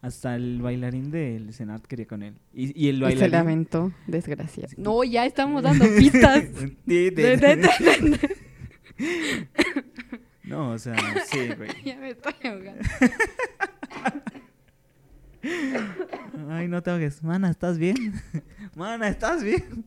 [0.01, 2.35] Hasta el bailarín del Senat quería con él.
[2.53, 3.33] Y, y el y se bailarín.
[3.33, 4.73] lamentó, desgraciado.
[4.77, 6.45] No, ya estamos dando pistas.
[10.45, 10.95] No, o sea,
[11.31, 11.71] sí, güey.
[11.85, 12.83] ya me estoy ahogando.
[16.51, 17.23] Ay, no te ahogues.
[17.23, 18.21] Mana, ¿estás bien?
[18.77, 19.85] Mana, ¿estás bien?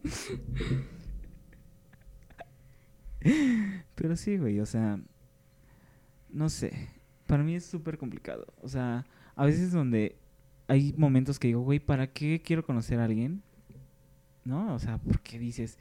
[3.95, 4.99] Pero sí, güey, o sea,
[6.29, 6.89] no sé.
[7.27, 8.45] Para mí es súper complicado.
[8.61, 10.15] O sea, a veces donde
[10.67, 13.41] hay momentos que digo, güey, ¿para qué quiero conocer a alguien?
[14.43, 14.73] ¿No?
[14.75, 15.77] O sea, porque dices,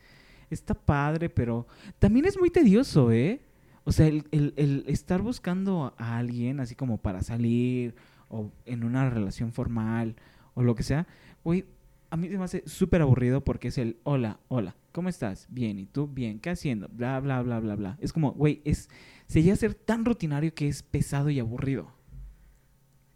[0.50, 1.66] está padre, pero
[1.98, 3.40] también es muy tedioso, ¿eh?
[3.84, 7.94] O sea, el, el- el estar buscando a alguien así como para salir
[8.28, 10.16] o en una relación formal
[10.54, 11.06] o lo que sea,
[11.42, 11.66] güey,
[12.10, 15.46] a mí se me hace súper aburrido porque es el hola, hola, ¿cómo estás?
[15.50, 16.06] Bien, ¿y tú?
[16.06, 16.88] Bien, ¿qué haciendo?
[16.92, 17.98] Bla, bla, bla, bla, bla.
[18.00, 18.88] Es como, güey, es,
[19.26, 21.90] se llega a ser tan rutinario que es pesado y aburrido.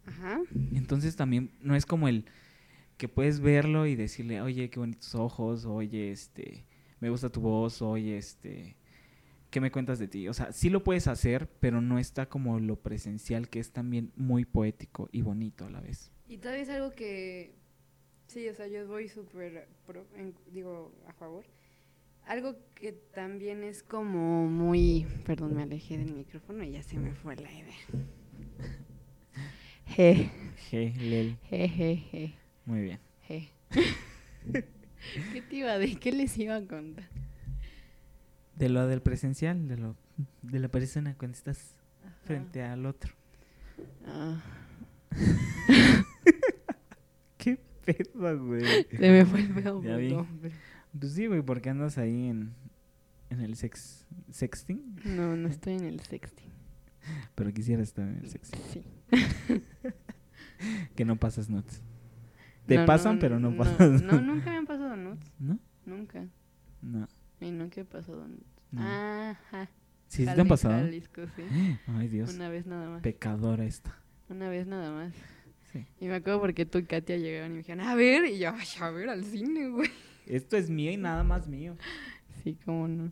[0.09, 0.41] Ajá.
[0.73, 2.25] Entonces también no es como el
[2.97, 6.65] que puedes verlo y decirle, oye, qué bonitos ojos, oye, este,
[6.99, 8.75] me gusta tu voz, oye, este,
[9.51, 10.27] ¿qué me cuentas de ti?
[10.27, 14.11] O sea, sí lo puedes hacer, pero no está como lo presencial, que es también
[14.15, 16.11] muy poético y bonito a la vez.
[16.27, 17.55] Y todavía es algo que,
[18.27, 19.69] sí, o sea, yo voy súper,
[20.51, 21.45] digo, a favor.
[22.25, 27.13] Algo que también es como muy, perdón, me alejé del micrófono y ya se me
[27.13, 27.77] fue la idea.
[29.99, 30.29] Je,
[30.71, 32.33] Je, lel, je, je, je,
[32.65, 32.99] muy bien.
[33.27, 33.49] je.
[35.33, 35.99] ¿Qué te iba decir?
[35.99, 37.09] ¿Qué les iba a contar?
[38.55, 39.97] De lo del presencial, de lo
[40.41, 41.75] de la persona cuando estás
[42.23, 43.13] frente al otro.
[44.05, 44.41] Ah,
[47.37, 48.63] Qué pedo, güey.
[48.89, 49.83] se me fue el pedo.
[49.83, 50.15] Ya vi.
[50.97, 52.53] Pues sí, güey, porque andas ahí en,
[53.29, 56.47] en el sex, sexting, No, no estoy en el sexting.
[57.35, 58.61] pero quisiera estar en el sexting.
[58.71, 58.83] Sí.
[60.95, 61.81] Que no pasas nuts.
[62.65, 65.31] Te No, pasan, no, pero no, no, pasas No, nunca me han pasado nudes.
[65.39, 65.57] ¿No?
[65.85, 66.27] Nunca.
[66.81, 67.07] No.
[67.41, 68.43] Y nunca he pasado nudes.
[68.71, 68.81] No.
[68.81, 69.69] Ajá.
[70.07, 70.75] ¿Sí, sí te han pasado?
[70.75, 71.43] Jalisco, sí.
[71.87, 72.33] Ay, Dios.
[72.35, 73.01] Una vez nada más.
[73.01, 73.95] Pecadora esta.
[74.27, 75.13] Una vez nada más.
[75.71, 75.85] Sí.
[75.99, 78.49] Y me acuerdo porque tú y Katia llegaron y me dijeron, a ver, y yo,
[78.51, 79.89] "Ay, a ver, al cine, güey.
[80.25, 81.77] Esto es mío y nada más mío.
[82.43, 83.11] Sí, cómo no.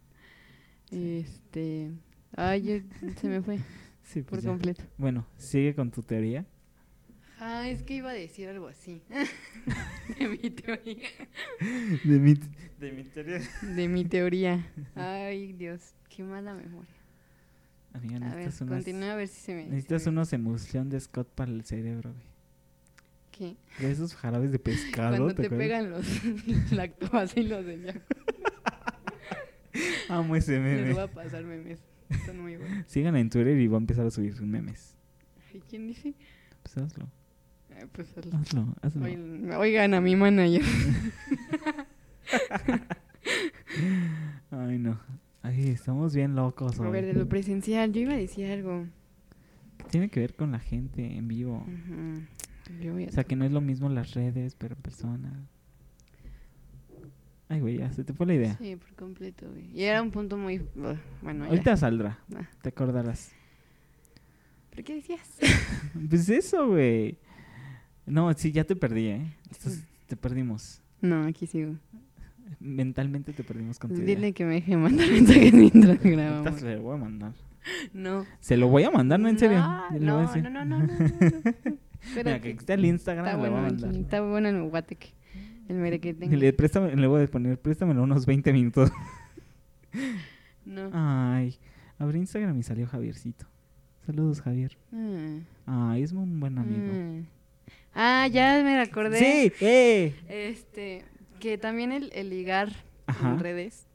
[0.91, 1.91] Este.
[2.36, 3.60] Ay, yo- se me fue.
[4.08, 4.49] Sí, por pues ya.
[4.51, 4.84] completo.
[4.97, 6.45] Bueno, sigue con tu teoría.
[7.39, 9.01] Ah, es que iba a decir algo así.
[10.20, 11.08] de mi teoría.
[12.03, 12.34] De mi,
[12.80, 13.39] de mi teoría.
[13.62, 14.66] De mi teoría.
[14.95, 16.89] Ay, Dios, qué mala memoria.
[17.93, 19.66] Amiga, A ver, necesitas, unas, continúa a ver si se me...
[19.66, 22.26] necesitas se me- unos emulsión de Scott para el cerebro, güey.
[23.32, 23.58] ¿Qué?
[23.80, 25.58] De esos jarabes de pescado, Cuando te, acuerdas?
[25.60, 28.01] pegan los lactobacilos de ya.
[30.10, 30.93] Amo ese Les meme.
[30.93, 31.80] voy a pasar memes.
[32.26, 32.86] Son muy buenos.
[32.88, 34.95] Sigan en Twitter y va a empezar a subir memes.
[35.53, 36.14] Ay, ¿Quién dice?
[36.64, 37.08] Pues hazlo,
[37.76, 38.38] Ay, pues hazlo.
[38.38, 39.05] hazlo, hazlo.
[39.05, 40.62] Oigan, oigan a mi manager.
[44.51, 44.99] Ay, no.
[45.43, 46.91] Ay, estamos bien locos A hoy.
[46.91, 48.86] ver, de lo presencial, yo iba a decir algo.
[49.91, 51.64] Tiene que ver con la gente en vivo.
[51.66, 52.24] Ujú.
[52.84, 55.47] Yo voy a O sea, que no es lo mismo las redes, pero en persona.
[57.50, 58.58] Ay, güey, ya se te fue la idea.
[58.58, 59.70] Sí, por completo, güey.
[59.74, 60.62] Y era un punto muy...
[61.22, 61.50] Bueno, ya.
[61.50, 62.48] Ahorita saldrá, Ah.
[62.62, 63.32] te acordarás.
[64.72, 65.38] ¿Pero qué decías?
[66.10, 67.18] Pues eso, güey.
[68.06, 69.34] No, sí, ya te perdí, ¿eh?
[69.50, 70.82] Estás- te perdimos.
[71.02, 71.76] No, aquí sigo.
[72.60, 74.16] Mentalmente te perdimos con tu idea.
[74.16, 76.60] Dile que me deje mandar mensajes mientras grabamos.
[76.60, 77.34] se lo voy a mandar.
[77.93, 78.26] No.
[78.39, 79.28] Se lo voy a mandar, ¿no?
[79.28, 79.60] En serio.
[79.60, 80.88] No, le no, no, no, no.
[82.16, 85.10] Mira, que está el Instagram, Está le bueno, está el guateque.
[85.68, 86.38] El merequetengue.
[86.38, 88.91] Le, préstame, le voy a poner, préstamelo unos 20 minutos.
[90.65, 90.89] No.
[90.93, 91.57] Ay,
[91.97, 93.45] abrí Instagram y salió Javiercito.
[94.05, 94.78] Saludos, Javier.
[95.65, 96.93] Ah, Ay, es un buen amigo.
[96.93, 97.26] mm.
[97.95, 99.18] Ah, ya me acordé.
[99.18, 100.13] Sí, eh.
[100.28, 101.05] Este,
[101.39, 102.70] que también el, el ligar
[103.07, 103.30] Ajá.
[103.32, 103.88] en redes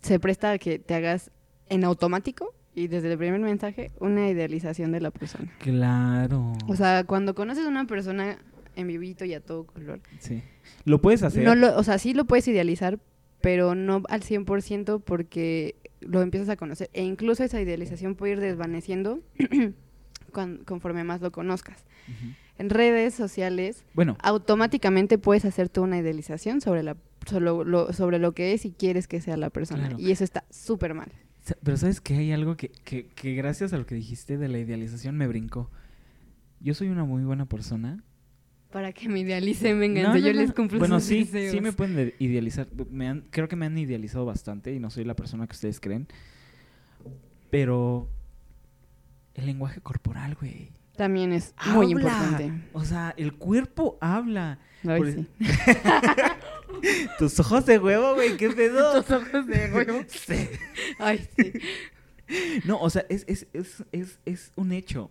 [0.00, 1.30] se presta a que te hagas
[1.68, 5.52] en automático y desde el primer mensaje una idealización de la persona.
[5.60, 6.54] Claro.
[6.66, 8.38] O sea, cuando conoces a una persona
[8.76, 10.42] en vivito y a todo color, sí.
[10.84, 11.44] Lo puedes hacer.
[11.44, 12.98] no lo, o sea, sí lo puedes idealizar,
[13.40, 16.90] pero no al 100% porque lo empiezas a conocer.
[16.92, 19.20] E incluso esa idealización puede ir desvaneciendo
[20.32, 21.84] con- conforme más lo conozcas.
[22.58, 26.96] En redes sociales Bueno, automáticamente puedes hacer tú una idealización sobre la
[27.26, 29.96] solo lo- sobre lo que es y quieres que sea la persona Claro.
[29.98, 31.10] y eso está súper mal
[31.62, 34.58] pero sabes que hay algo que, que, que gracias a lo que dijiste de la
[34.58, 35.70] idealización me brincó.
[36.60, 38.02] Yo soy una muy buena persona.
[38.74, 40.40] Para que me idealicen vengan No, no, yo no.
[40.40, 41.52] les cumplo Bueno, sus sí, deseos.
[41.52, 42.66] sí me pueden de- idealizar.
[42.90, 45.78] Me han- creo que me han idealizado bastante y no soy la persona que ustedes
[45.78, 46.08] creen.
[47.50, 48.08] Pero
[49.34, 50.72] el lenguaje corporal, güey.
[50.96, 54.58] también es muy importante O sea, el cuerpo habla.
[54.86, 55.26] Ay, Por- sí.
[57.18, 59.02] Tus ojos de huevo, güey, qué pedo.
[59.04, 60.00] Tus ojos de huevo.
[60.08, 60.48] Sí.
[60.98, 61.52] Ay, sí.
[62.64, 65.10] No, o sea, es, es, es, es, es un hecho.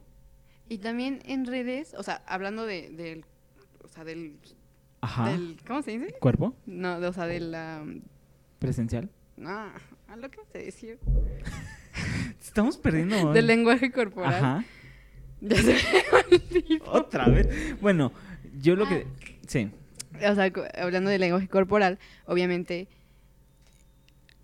[0.70, 3.26] y también en redes o sea hablando de del
[3.84, 4.38] o sea del,
[5.02, 5.30] Ajá.
[5.32, 6.56] del cómo se dice ¿Cuerpo?
[6.66, 7.84] no de- o sea de la
[8.60, 9.10] ¿Presencial?
[9.38, 9.50] no
[10.08, 11.00] a lo que se decir
[12.42, 13.32] Estamos perdiendo.
[13.34, 14.66] del lenguaje corporal Ajá.
[15.42, 16.82] ya se me.
[16.86, 17.80] Otra vez.
[17.82, 18.12] Bueno,
[18.62, 19.06] yo lo que.
[19.48, 19.70] Sí.
[20.16, 22.88] o sea, hablando del lenguaje corporal, obviamente,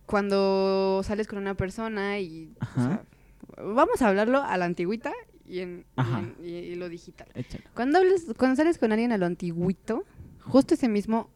[0.06, 2.54] cuando sales con una persona y...
[2.60, 2.84] o Ajá.
[3.56, 5.14] sea, vamos a hablarlo a la antigüita
[5.50, 6.20] y, en, y Ajá.
[6.20, 7.28] en- y- y lo digital.
[7.34, 7.64] Échalo.
[7.74, 10.06] Cuando, hables, cuando sales con alguien a lo antiguito,
[10.42, 11.30] justo ese mismo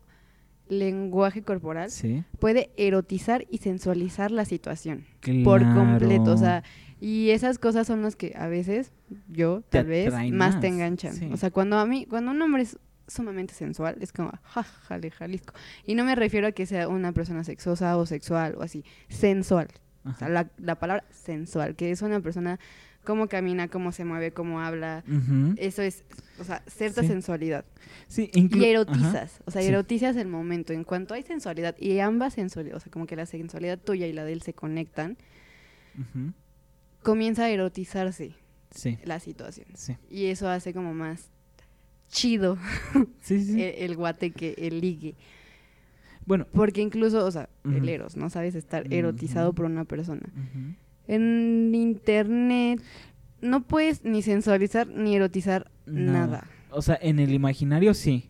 [0.70, 2.24] lenguaje corporal Sí.
[2.40, 5.06] puede erotizar y sensualizar la situación
[5.44, 6.32] por completo.
[6.32, 6.64] O sea,
[7.00, 8.92] y esas cosas son las que a veces
[9.28, 11.14] yo, Te tal vez, más, más, te enganchan.
[11.16, 11.30] sí.
[11.34, 15.12] O sea, cuando a mí, cuando un hombre es sumamente sensual, es como, ja, jale,
[15.12, 15.54] Jalisco.
[15.86, 19.68] Y no me refiero a que sea una persona sexosa o sexual o así, sensual.
[20.06, 22.60] O sea, la, la palabra sensual, que es una persona,
[23.04, 25.04] cómo camina, cómo se mueve, cómo habla.
[25.58, 26.04] Eso es,
[26.40, 27.08] o sea, cierta Sí.
[27.08, 27.66] sensualidad.
[28.08, 28.66] Sí, Y Ajá.
[28.66, 29.68] erotizas, o sea, Sí.
[29.68, 30.74] erotizas el momento.
[30.74, 34.14] En cuanto hay sensualidad y ambas sensualidad, o sea, como que la sensualidad tuya y
[34.14, 35.18] la de él se conectan,
[37.02, 38.34] comienza a erotizarse
[38.72, 38.98] Sí.
[39.04, 39.68] la situación.
[39.76, 39.98] Sí.
[40.10, 41.30] Y eso hace como más
[42.10, 42.58] chido
[43.30, 45.16] el, el guateque, el ligue.
[46.26, 46.48] bueno.
[46.54, 47.88] Porque incluso, o sea, el Ujú.
[47.90, 48.30] eros, ¿no?
[48.30, 50.22] Sabes estar erotizado por una persona.
[51.08, 52.82] En internet
[53.42, 56.48] no puedes ni sensualizar ni erotizar nada.
[56.72, 58.30] O sea, en el imaginario sí.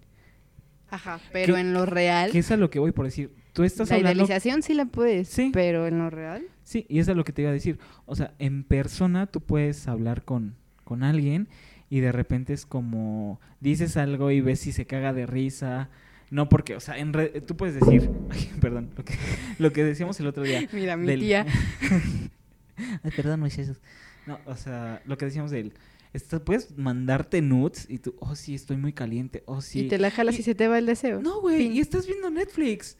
[0.89, 3.31] Ajá, pero ¿Qué- en lo real, Que es a lo que voy por decir.
[3.53, 4.23] Tú estás la hablando.
[4.23, 5.51] idealización sí la puedes, Sí.
[5.53, 7.77] pero en lo real, Sí, y eso es lo que te iba a decir.
[8.05, 11.47] O sea, en persona tú puedes hablar con, con alguien
[11.89, 15.89] y de repente es como dices algo y ves si se caga de risa.
[16.31, 19.13] No porque, o sea, en re- tú puedes decir, ay, perdón, lo que,
[19.59, 20.67] lo que decíamos el otro día.
[20.73, 21.45] mira, mi del- tía,
[22.77, 23.81] Ay, perdón, muchachos.
[24.27, 25.73] No, o sea, lo que decíamos de él.
[26.13, 29.43] Esta- puedes mandarte nudes y tú, oh, sí, estoy muy caliente.
[29.47, 29.81] Oh, sí.
[29.81, 31.21] y te la jalas y, Y- se te va el deseo.
[31.21, 32.97] No, güey, y estás viendo Netflix.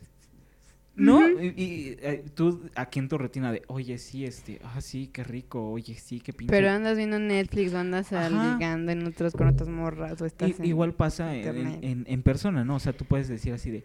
[0.95, 1.27] ¿No?
[1.27, 5.23] Y, y, eh, tú aquí en tu rutina de, oye, sí, este, ah, sí, qué
[5.23, 6.51] rico, oye, sí, qué pinche.
[6.51, 10.65] Pero andas viendo Netflix o andas ligando en otros con otras morras o estás en-
[10.65, 12.75] igual pasa en, en- en persona, ¿no?
[12.75, 13.83] O sea, tú puedes decir así de,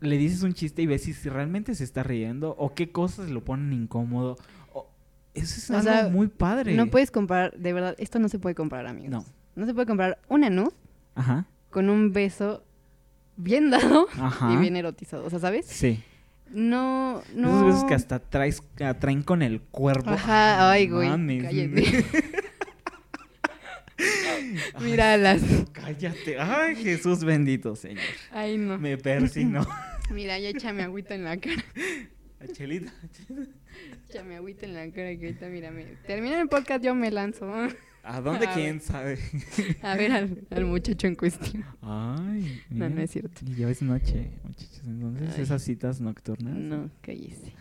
[0.00, 3.28] le dices un chiste y ves si, si realmente se está riendo o qué cosas
[3.28, 4.38] lo ponen incómodo.
[5.34, 6.74] Eso es O algo sea, muy padre.
[6.74, 9.10] No puedes comprar, de verdad, esto no se puede comprar, amigos.
[9.10, 9.24] No.
[9.56, 10.72] No se puede comprar una nud
[11.14, 12.64] Ajá, con un beso
[13.36, 14.52] bien dado ajá.
[14.52, 15.24] y bien erotizado.
[15.24, 15.66] O sea, ¿sabes?
[15.66, 16.02] Sí.
[16.50, 17.48] No, no.
[17.48, 20.10] Esos besos que hasta traes, que atraen con el cuerpo.
[20.10, 21.08] Ajá, ay, güey.
[21.08, 21.44] Mames.
[21.44, 22.04] Cállate.
[23.98, 25.42] Ay, Míralas.
[25.72, 26.40] Cállate.
[26.40, 28.02] Ay, Jesús bendito, Señor.
[28.32, 28.78] Ay, no.
[28.78, 29.66] Me persignó.
[30.10, 31.62] Mira, ya échame agüita en la cara.
[32.48, 32.92] Chelita.
[34.08, 35.84] Échame agüita en la cara que ahorita, mírame.
[36.06, 37.50] Termina el podcast, yo me lanzo.
[38.02, 38.80] ¿A dónde A quién ver.
[38.86, 39.18] sabe?
[39.82, 41.64] A ver al, al muchacho en cuestión.
[41.82, 43.42] Ay, No, no es cierto.
[43.46, 44.80] Y ya es noche, muchachos.
[44.86, 45.42] Entonces, Ay.
[45.42, 46.54] esas citas nocturnas.
[46.56, 47.52] No, cállese.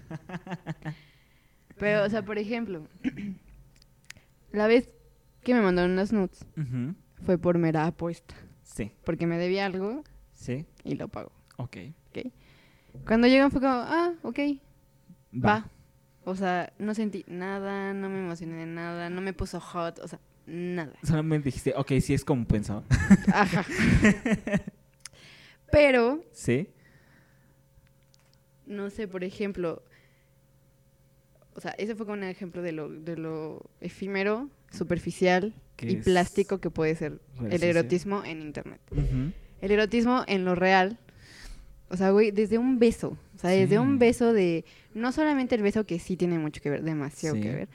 [1.77, 2.87] Pero, o sea, por ejemplo,
[4.51, 4.89] la vez
[5.43, 6.45] que me mandaron unas nudes
[7.25, 8.35] fue por mera apuesta.
[8.63, 10.03] Sí, Porque me debía algo
[10.33, 11.31] sí, y lo pagó.
[11.57, 11.77] ok.
[13.05, 14.39] Cuando llegan fue como, ah, ok,
[15.33, 15.49] Va.
[15.49, 15.69] va.
[16.25, 20.07] O sea, no sentí nada, no me emocioné de nada, no me puso hot, o
[20.07, 20.93] sea, nada.
[21.03, 22.83] Solamente dijiste, ok, sí es como pensaba.
[23.33, 23.65] Ajá.
[25.71, 26.67] Pero, sí.
[28.65, 29.83] no sé, por ejemplo,
[31.53, 36.59] o sea, ese fue como un ejemplo de lo, de lo efímero, superficial y plástico
[36.59, 37.19] que puede ser
[37.49, 38.81] el erotismo en internet.
[39.61, 40.97] El erotismo en lo real,
[41.89, 45.61] o sea, güey, desde un beso, o sea, desde un beso de, no solamente el
[45.63, 47.41] beso que sí tiene mucho que ver, demasiado Sí.
[47.41, 47.69] que ver,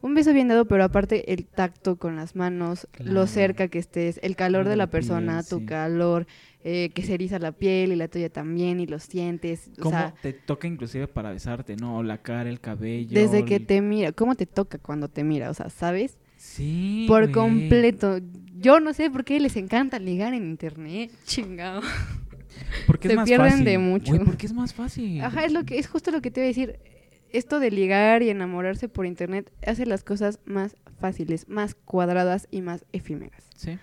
[0.00, 3.12] un beso bien dado, pero aparte el tacto con las manos, Claro.
[3.12, 5.64] lo cerca que estés, el calor La de la piel, persona, tu sí.
[5.66, 6.26] calor,
[6.62, 9.90] eh, que se eriza la piel y la tuya también y lo sientes, o ¿Cómo
[9.96, 11.98] sea, te toca inclusive para besarte, no?
[11.98, 13.18] O la cara, el cabello.
[13.18, 16.16] desde que te mira, cómo te toca cuando te mira, o sea, ¿sabes?
[16.36, 18.20] Sí, Por completo.
[18.60, 21.80] Yo no sé por qué les encanta ligar en internet, chingado.
[22.86, 23.64] Porque es más pierden fácil.
[23.64, 24.14] de mucho.
[24.14, 25.20] Güey, porque es más fácil.
[25.22, 26.78] Ajá, es lo que es justo lo que te iba a decir.
[27.30, 32.62] Esto de ligar y enamorarse por internet hace las cosas más fáciles, más cuadradas y
[32.62, 33.44] más efímeras.
[33.54, 33.78] Sí.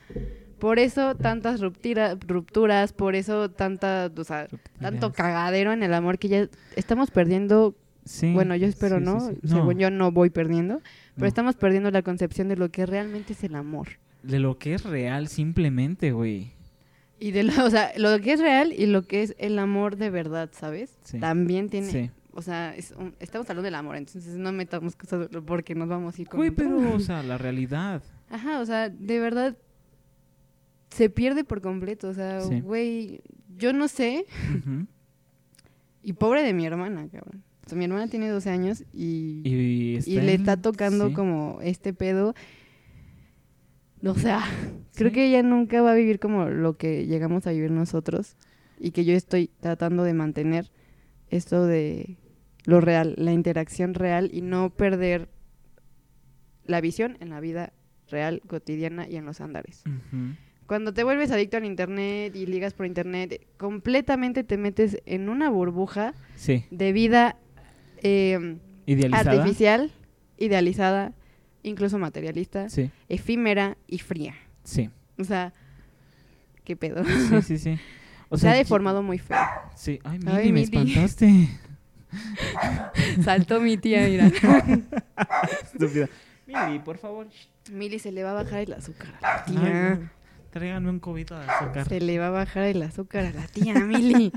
[0.59, 4.47] Por eso tantas rupturas, por eso tanta, o sea,
[4.79, 7.75] tanto cagadero en el amor que ya estamos perdiendo.
[8.05, 9.37] Sí, bueno, yo espero sí, no, sí.
[9.45, 10.81] según yo no voy perdiendo,
[11.15, 11.27] pero no.
[11.27, 13.89] estamos perdiendo la concepción de lo que realmente es el amor.
[14.23, 16.54] De lo que es real, simplemente, güey.
[17.19, 19.95] Y de lo, o sea, lo que es real y lo que es el amor
[19.97, 20.97] de verdad, ¿sabes?
[21.03, 21.19] Sí.
[21.19, 22.11] También tiene, Sí.
[22.33, 26.17] o sea, es un- estamos hablando del amor, entonces no metamos cosas porque nos vamos
[26.17, 28.03] a ir con Güey, pero, o sea, la realidad.
[28.29, 29.55] Ajá, o sea, de verdad
[30.89, 32.61] se pierde por completo, o sea, Sí.
[32.61, 33.21] güey,
[33.57, 34.25] yo no sé,
[34.57, 34.87] Ujú.
[36.03, 37.43] y pobre de mi hermana, cabrón.
[37.65, 41.59] O sea, mi hermana tiene 12 años y, Y, y le en- está tocando como
[41.63, 42.35] este pedo.
[44.05, 44.41] O sea,
[44.95, 48.35] creo que ella nunca va a vivir como lo que llegamos a vivir nosotros
[48.79, 50.71] y que yo estoy tratando de mantener
[51.29, 52.17] esto de
[52.65, 55.29] lo real, la interacción real y no perder
[56.65, 57.73] la visión en la vida
[58.09, 59.83] real, cotidiana y en los andares.
[60.67, 65.49] Cuando te vuelves adicto al internet y ligas por internet, completamente te metes en una
[65.49, 66.65] burbuja Sí.
[66.71, 67.37] de vida
[68.03, 69.31] eh, Idealizada.
[69.31, 69.91] artificial,
[70.37, 71.13] idealizada,
[71.65, 74.35] incluso materialista, Sí, efímera y fría.
[74.63, 74.89] sí.
[75.17, 75.53] O sea,
[76.65, 77.03] qué pedo.
[77.05, 77.79] Sí, sí, sí.
[78.29, 79.37] O Se ha deformado muy feo.
[79.75, 79.99] Sí.
[80.03, 80.91] Ay, Ay, Mili, me Mili.
[80.93, 81.49] espantaste.
[83.23, 84.27] Saltó mi tía, mira.
[85.73, 86.09] Estúpida.
[86.47, 87.27] Mili, por favor.
[87.71, 89.89] Mili se le va a bajar el azúcar a la Ay, tía.
[90.01, 90.09] no.
[90.49, 91.87] Tráiganme un cubito de azúcar.
[91.87, 94.31] Se le va a bajar el azúcar a la tía, Mili.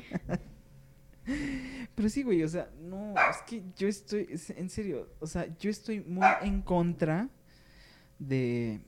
[1.99, 5.53] Pero sí, güey, o sea, no, es que yo estoy, es- en serio, o sea,
[5.59, 7.29] yo estoy muy en contra
[8.21, 8.81] de,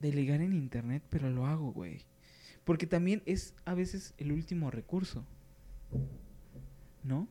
[0.00, 2.06] de ligar en internet, pero lo hago, güey.
[2.64, 5.26] Porque también es a veces el último recurso,
[7.02, 7.28] ¿no?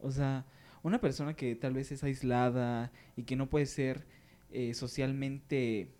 [0.00, 0.44] O sea,
[0.82, 4.06] una persona que tal vez es aislada y que no puede ser
[4.50, 5.94] eh, socialmente,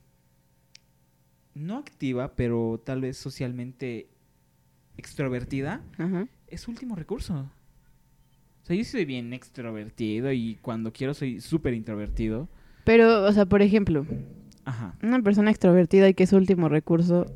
[1.54, 4.10] no activa, pero tal vez socialmente
[4.98, 6.28] extrovertida, Ajá.
[6.50, 7.34] Es su último recurso.
[8.62, 12.48] O sea, yo soy bien extrovertido y cuando quiero soy súper introvertido.
[12.84, 14.06] Pero, o sea, por ejemplo,
[14.64, 14.94] Ajá.
[15.02, 17.26] una persona extrovertida y que es su último recurso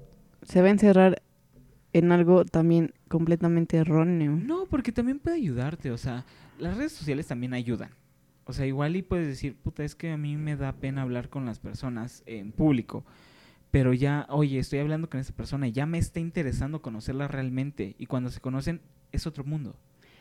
[0.42, 1.22] se va a encerrar
[1.94, 4.32] en algo también completamente erróneo.
[4.32, 5.90] No, porque también puede ayudarte.
[5.90, 6.24] O sea,
[6.58, 7.90] las redes sociales también ayudan.
[8.44, 11.28] O sea, igual y puedes decir, puta, es que a mí me da pena hablar
[11.28, 13.04] con las personas en público.
[13.70, 17.94] pero ya, oye, estoy hablando con esa persona y ya me está interesando conocerla realmente.
[17.98, 18.80] Y cuando se conocen,
[19.12, 19.76] es otro mundo.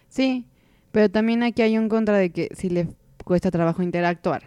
[0.09, 0.45] Sí,
[0.91, 2.87] pero también aquí hay un contra de que si le
[3.23, 4.43] cuesta trabajo interactuar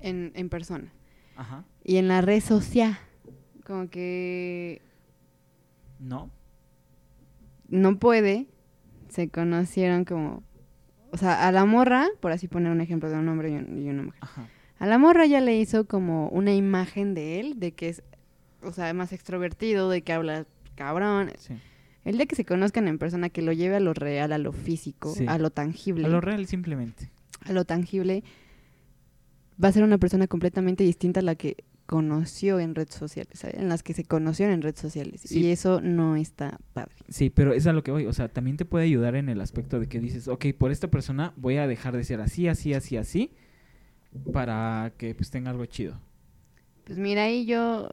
[0.00, 0.92] en, en persona.
[1.36, 1.64] Ajá.
[1.84, 2.98] Y en la red social,
[3.66, 4.82] como que
[5.98, 6.30] ¿No?
[7.68, 8.46] no puede,
[9.08, 10.42] se conocieron como...
[11.10, 13.78] O sea, a la morra, por así poner un ejemplo de un hombre y, un-
[13.82, 14.20] y una mujer.
[14.22, 14.48] Ajá.
[14.78, 18.02] A la morra ya le hizo como una imagen de él, de que es,
[18.62, 21.30] o sea, más extrovertido, de que habla cabrón.
[21.38, 21.54] Sí.
[22.04, 24.52] El día que se conozcan en persona, que lo lleve a lo real, a lo
[24.52, 25.24] físico, Sí.
[25.28, 27.10] a lo tangible, A lo real simplemente.
[27.44, 28.24] a lo tangible,
[29.62, 33.56] va a ser una persona completamente distinta a la que conoció en redes sociales, ¿sabes?
[33.58, 35.20] en las que se conocieron en redes sociales.
[35.24, 35.40] Sí.
[35.40, 36.94] Y eso no está padre.
[37.08, 38.06] Sí, pero es a lo que voy.
[38.06, 40.88] O sea, también te puede ayudar en el aspecto de que dices, ok, por esta
[40.88, 43.30] persona voy a dejar de ser así, así, así, así,
[44.32, 45.98] para que pues tenga algo chido.
[46.84, 47.90] Pues mira, ahí yo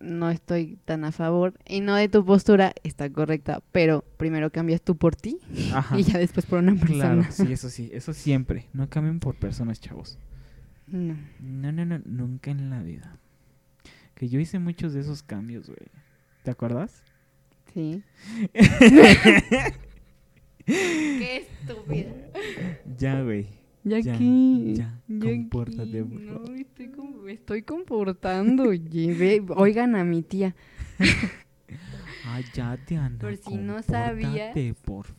[0.00, 4.80] no estoy tan a favor y no de tu postura, está correcta, pero primero cambias
[4.82, 5.38] tú por ti
[5.72, 5.96] Ajá.
[5.98, 7.46] y ya después por una Claro, persona.
[7.48, 8.66] sí, eso sí, eso siempre.
[8.72, 10.18] No cambien por personas, chavos.
[10.86, 11.16] No.
[11.40, 13.16] No, no, no, nunca en la vida.
[14.14, 15.78] Que yo hice muchos de esos cambios, güey.
[16.44, 17.02] ¿Te acuerdas?
[17.74, 18.02] Sí.
[20.66, 22.10] Qué estúpida.
[22.98, 23.46] Ya, güey.
[23.88, 24.74] Ya, Ya, aquí.
[24.74, 26.56] ya, compórtate, por No, favor.
[26.56, 28.64] estoy, com- me estoy comportando.
[29.56, 30.54] oigan a mi tía.
[32.26, 33.18] Ay, ya, Diana.
[33.18, 33.78] Por si no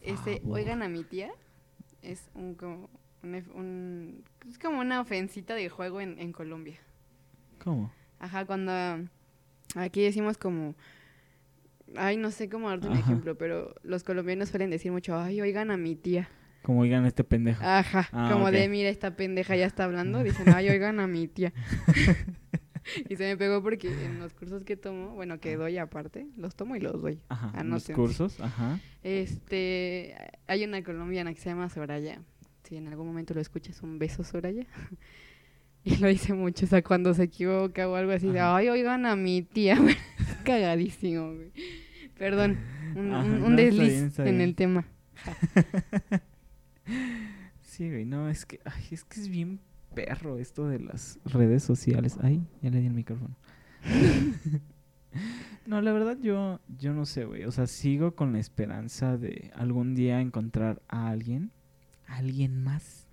[0.01, 0.59] Ese, favor.
[0.59, 1.29] oigan a mi tía.
[2.01, 2.89] Es un como
[3.23, 6.77] un, un- es como una ofensita de juego en, en Colombia.
[7.63, 7.91] ¿Cómo?
[8.19, 8.71] Ajá, cuando
[9.75, 10.75] aquí decimos como
[11.95, 13.01] ay, no sé cómo darte un Ajá.
[13.01, 16.29] ejemplo, pero los colombianos suelen decir mucho, ay, oigan a mi tía.
[16.63, 17.63] Como oigan este pendejo.
[17.63, 21.27] Ajá, Ah, como de, mira, esta pendeja ya está hablando, dicen, ay, oigan a mi
[21.27, 21.53] tía.
[23.09, 26.55] y se me pegó porque en los cursos que tomo, bueno, que doy aparte, los
[26.55, 27.19] tomo y los doy.
[27.29, 27.47] Ajá.
[27.47, 27.95] Los Anoten.
[27.95, 28.79] cursos, ajá.
[29.03, 30.15] Este,
[30.47, 32.21] hay una colombiana que se llama Soraya.
[32.63, 34.65] Si en algún momento lo escuchas, un beso, Soraya.
[35.83, 39.05] Y lo dice mucho, o sea, cuando se equivoca o algo así, de, ay, oigan
[39.05, 39.77] a mi tía.
[40.43, 41.51] Cagadísimo, güey.
[42.17, 42.57] Perdón,
[42.95, 44.85] un, Ajá, un- un no, está desliz bien, está en el tema.
[47.61, 48.59] Sí, güey, no, es que,
[48.91, 49.59] es que es bien
[49.93, 52.17] perro esto de las redes sociales.
[52.21, 53.35] Ay, ya le di el micrófono.
[55.65, 57.45] no, la verdad yo, yo no sé, güey.
[57.45, 61.51] O sea, sigo con la esperanza de algún día encontrar a alguien,
[62.07, 63.07] alguien más,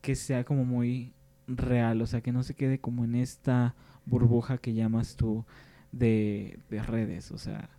[0.00, 1.14] que sea como muy
[1.46, 3.74] real, o sea, que no se quede como en esta
[4.06, 5.44] burbuja que llamas tú
[5.92, 7.70] de, de redes, o sea,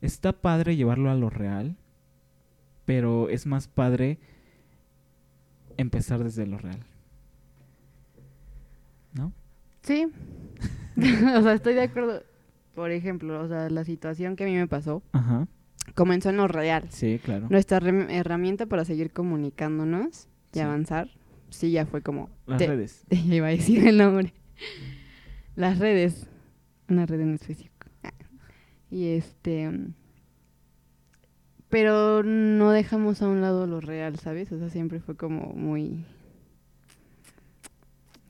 [0.00, 1.76] está padre llevarlo a lo real,
[2.88, 4.18] pero es más padre
[5.76, 6.80] empezar desde lo real.
[9.12, 9.34] ¿No?
[9.82, 10.06] Sí.
[10.96, 12.22] o sea, estoy de acuerdo.
[12.74, 15.46] Por ejemplo, o sea, la situación que a mí me pasó Ajá.
[15.94, 16.86] comenzó en lo real.
[16.88, 17.46] Sí, claro.
[17.50, 20.60] Nuestra herramienta para seguir comunicándonos y Sí.
[20.60, 21.10] avanzar,
[21.50, 22.30] sí, ya fue como...
[22.46, 23.04] Las te- redes.
[23.10, 24.32] te iba a decir el nombre.
[25.56, 26.26] Las redes.
[26.88, 27.86] Una red en específico.
[28.02, 28.14] Ah.
[28.90, 29.70] Y este...
[31.68, 34.50] Pero no dejamos a un lado lo real, ¿sabes?
[34.52, 36.04] O sea, siempre fue como muy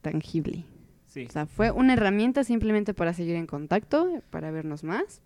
[0.02, 0.64] tangible.
[1.06, 1.26] Sí.
[1.28, 5.22] O sea, fue una herramienta simplemente para seguir en contacto, para vernos más.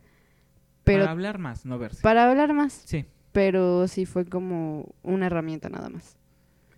[0.85, 2.03] Pero Para hablar más, no verse.
[2.03, 2.83] para hablar más.
[2.87, 3.05] Sí.
[3.33, 6.17] Pero sí fue como una herramienta nada más.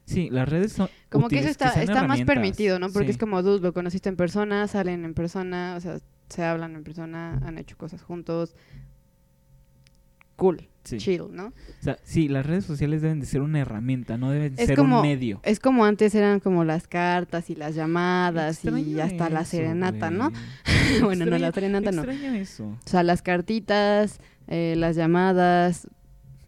[0.04, 2.90] Sí, las redes son Como que eso está, está más permitido, ¿no?
[2.90, 3.12] Porque Sí.
[3.12, 6.84] es como, dude, lo conociste en persona, salen en persona, o sea, se hablan en
[6.84, 8.54] persona, han hecho cosas juntos.
[10.36, 10.98] Cool, Sí.
[10.98, 11.46] chill, ¿no?
[11.46, 15.00] O sea, sí, las redes sociales deben de ser una herramienta, no deben ser como-
[15.00, 15.40] un medio.
[15.42, 19.50] Es como antes eran como las cartas y las llamadas y Extraño hasta la eso,
[19.52, 20.30] serenata, ¿no?
[20.30, 20.42] güey.
[21.02, 22.02] bueno, no, la Extraño- serenata no.
[22.04, 22.64] Extraño eso.
[22.66, 25.88] O sea, las cartitas, eh, las llamadas,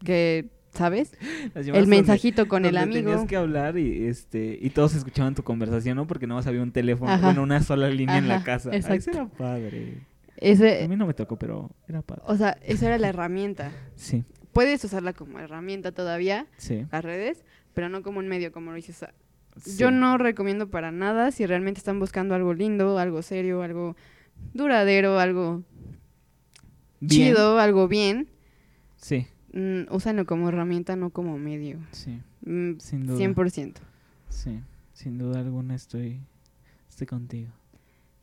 [0.05, 1.13] que, ¿sabes?
[1.55, 3.09] El donde- mensajito con el donde amigo.
[3.11, 6.05] Tenías que hablar y este y todos escuchaban tu conversación, ¿no?
[6.05, 7.25] Porque no había un teléfono, Ajá.
[7.25, 8.69] bueno, una sola línea en la Ajá, casa.
[8.71, 10.05] Ay, eso era padre.
[10.41, 12.21] A mí no me tocó, pero era padre.
[12.25, 13.71] o sea, esa era la herramienta.
[13.95, 14.23] Sí,
[14.53, 16.85] Puedes usarla como herramienta todavía, sí.
[16.91, 17.43] las redes,
[17.75, 19.05] pero no como un medio, como lo dices.
[19.61, 19.77] sí.
[19.77, 23.95] Yo no recomiendo para nada si realmente están buscando algo lindo, algo serio, algo
[24.53, 25.63] duradero, algo
[26.99, 27.09] Bien.
[27.33, 28.29] chido, algo bien.
[28.95, 31.79] Sí, mm, úsanlo como herramienta, no como medio.
[31.91, 33.17] sí, Mm, sin duda.
[33.17, 33.73] 100%.
[34.29, 34.61] Sí,
[34.93, 36.21] sin duda alguna estoy
[36.89, 37.51] estoy contigo.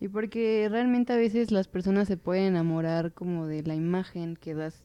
[0.05, 4.53] Y porque realmente a veces las personas se pueden enamorar como de la imagen que
[4.55, 4.83] das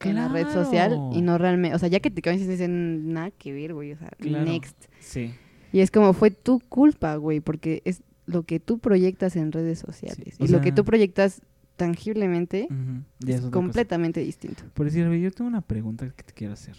[0.00, 3.30] en la red social y no realmente, o sea, ya que te conoces dicen nada
[3.30, 4.44] que ver, güey, o sea, Claro.
[4.46, 4.86] next.
[5.00, 5.34] Sí.
[5.72, 9.80] Y es como fue tu culpa, güey, porque es lo que tú proyectas en redes
[9.80, 10.36] sociales.
[10.38, 11.42] y lo que tú proyectas
[11.76, 13.50] tangiblemente es es otra cosa.
[13.50, 14.62] completamente distinto.
[14.72, 16.76] Por decir, yo tengo una pregunta que te quiero hacer.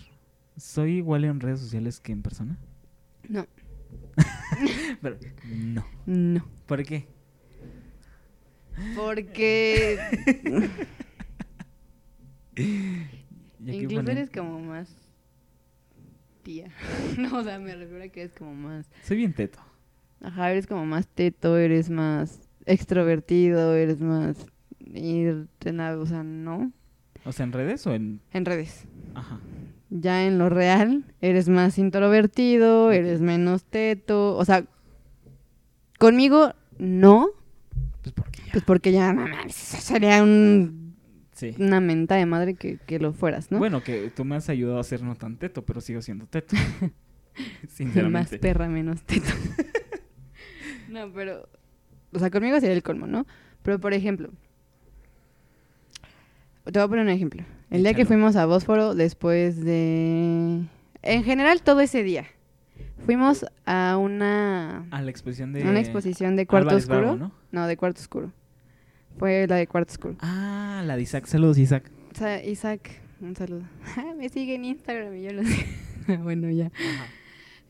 [0.58, 2.58] ¿Soy igual en redes sociales que en persona?
[3.30, 3.46] No,
[5.02, 5.18] Pero,
[5.54, 5.86] no.
[6.08, 6.46] no.
[6.66, 7.08] ¿Por qué?
[8.96, 10.00] Porque
[13.66, 14.90] incluso eres como más
[16.44, 16.70] tía.
[17.18, 18.90] no, o sea, me refiero a que eres como más...
[19.04, 19.60] Soy bien teto.
[20.22, 24.46] Ajá, eres como más teto, eres más extrovertido, eres más...
[24.88, 26.72] O sea, no.
[27.26, 28.22] O sea, ¿en redes o en...?
[28.32, 28.88] En redes.
[29.14, 29.40] Ajá.
[29.90, 34.36] Ya en lo real, eres más introvertido, eres menos teto.
[34.36, 34.66] O sea,
[36.00, 37.30] conmigo no,
[38.56, 39.14] Pues porque ya.
[39.50, 40.96] sería un-
[41.34, 41.54] Sí.
[41.60, 43.58] una menta de madre que, que lo fueras, ¿no?
[43.58, 46.56] Bueno, que tú me has ayudado a ser no tan teto, pero sigo siendo teto.
[46.86, 46.92] más
[47.68, 48.40] Sinceramente.
[48.40, 49.28] perra, menos teto.
[50.90, 51.50] no, pero,
[52.14, 53.28] o sea, conmigo sería el colmo, ¿no?
[53.62, 54.30] Pero, por ejemplo,
[56.64, 57.44] te voy a poner un ejemplo.
[57.70, 60.62] El día que fuimos a Bósforo, después de...
[61.02, 62.26] En general, todo ese día.
[63.06, 65.64] Fuimos a una, A la exposición de...
[65.64, 67.02] una exposición de cuarto Álvarez oscuro.
[67.02, 67.32] Bravo, ¿no?
[67.52, 68.32] No, de cuarto oscuro.
[69.18, 70.16] Fue la de cuarto oscuro.
[70.20, 71.26] Ah, la de Isaac.
[71.26, 71.90] Saludos, Isaac.
[72.46, 73.64] Isaac, un saludo.
[74.18, 75.66] Me sigue en Instagram y yo lo sé.
[76.24, 76.68] bueno, ya.
[76.68, 77.06] Ajá.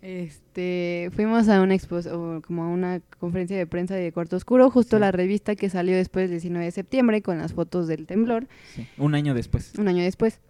[0.02, 4.70] Este, fuimos a una expo o como a una conferencia de prensa de Cuarto Oscuro,
[4.70, 5.02] justo Sí.
[5.02, 8.88] la revista que salió después del 19 de septiembre con las fotos del temblor, Sí.
[9.00, 9.74] Un año después.
[9.80, 10.42] un año después.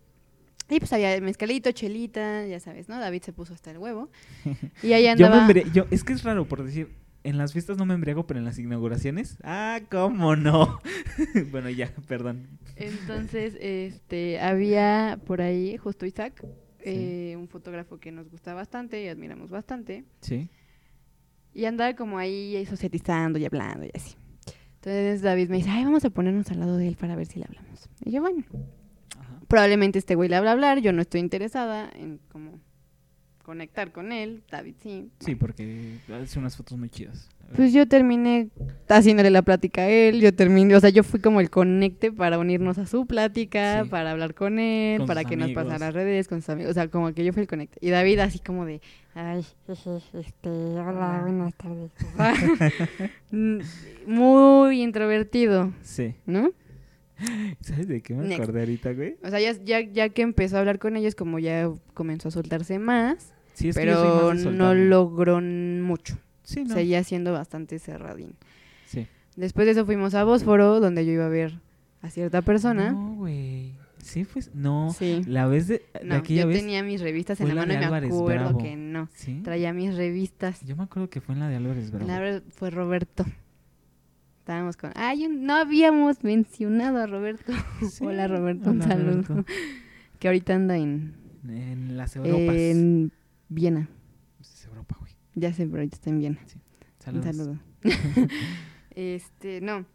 [0.70, 3.00] Y pues había mezcalito, chelita, ya sabes, ¿no?
[3.00, 4.10] David se puso hasta el huevo.
[4.84, 5.54] Y ahí Yo me andaba.
[5.72, 6.90] yo, es que es raro por decir,
[7.26, 10.80] en las fiestas no me embriago, pero en las inauguraciones, ah, cómo no.
[11.52, 12.48] bueno, ya, perdón.
[12.76, 16.46] Entonces, este, había por ahí justo Isaac,
[16.82, 20.06] eh, un fotógrafo que nos gusta bastante y admiramos bastante.
[20.22, 20.50] Sí.
[21.52, 24.16] Y andaba como ahí socializando y hablando y así.
[24.76, 27.40] Entonces David me dice, ay, vamos a ponernos al lado de él para ver si
[27.40, 27.90] le hablamos.
[28.04, 28.44] Y yo, bueno,
[29.20, 29.40] Ajá.
[29.48, 32.60] probablemente este güey le habla a hablar, yo no estoy interesada en como
[33.46, 35.10] conectar con él, David sí.
[35.20, 37.30] Sí, porque hace unas fotos muy chidas.
[37.56, 38.50] Pues yo terminé
[38.90, 42.40] haciéndole la plática a él, yo terminé, o sea, yo fui como el conecte para
[42.40, 43.90] unirnos a su plática, Sí.
[43.90, 46.74] para hablar con él, Con para que nos pasara las redes, con sus amigos, o
[46.74, 47.78] sea, como que yo fui el conecte.
[47.82, 48.82] Y David así como de,
[49.14, 51.92] ay, jeje, este, hola, buenas tardes.
[53.32, 53.60] Mm,
[54.08, 56.16] Muy introvertido, Sí.
[56.26, 56.50] ¿no?
[57.62, 58.42] ¿Sabes de qué me Next.
[58.44, 59.18] acordé ahorita, güey?
[59.24, 62.32] O sea, ya, ya, ya que empezó a hablar con ellos, como ya comenzó a
[62.32, 66.18] soltarse más, Sí, es que yo soy pero más de no logró mucho.
[66.44, 66.74] Sí, no.
[66.76, 68.34] Seguía siendo bastante cerradín.
[68.86, 69.08] Sí.
[69.36, 71.60] Después de eso fuimos a Bósforo, donde yo iba a ver
[72.02, 72.92] a cierta persona.
[72.92, 73.74] No, güey.
[73.98, 74.94] Sí, pues, no.
[74.96, 75.24] Sí.
[75.26, 76.60] La vez de, de No, aquella yo vez.
[76.60, 78.58] tenía mis revistas en la mano y me Álvarez acuerdo Bravo.
[78.60, 79.10] que no.
[79.16, 79.42] Sí.
[79.44, 80.62] Traía mis revistas.
[80.64, 82.06] Yo me acuerdo que fue en la de Álvarez Bravo.
[82.06, 83.26] La verdad fue Roberto.
[84.40, 84.92] Estábamos con...
[84.96, 87.52] Ay, un- no habíamos mencionado a Roberto.
[87.90, 89.22] Sí, Hola Roberto, un hola, saludo.
[89.24, 89.46] Roberto.
[90.20, 91.16] Que ahorita anda en,
[91.48, 92.56] En las Europas.
[92.56, 93.12] en
[93.50, 93.90] Viena.
[94.40, 95.14] Es Europa, güey.
[95.36, 96.40] Ya sé, pero ahorita está en Viena.
[97.00, 97.26] Saludos.
[97.26, 97.60] Un saludo.
[98.96, 99.86] este, no.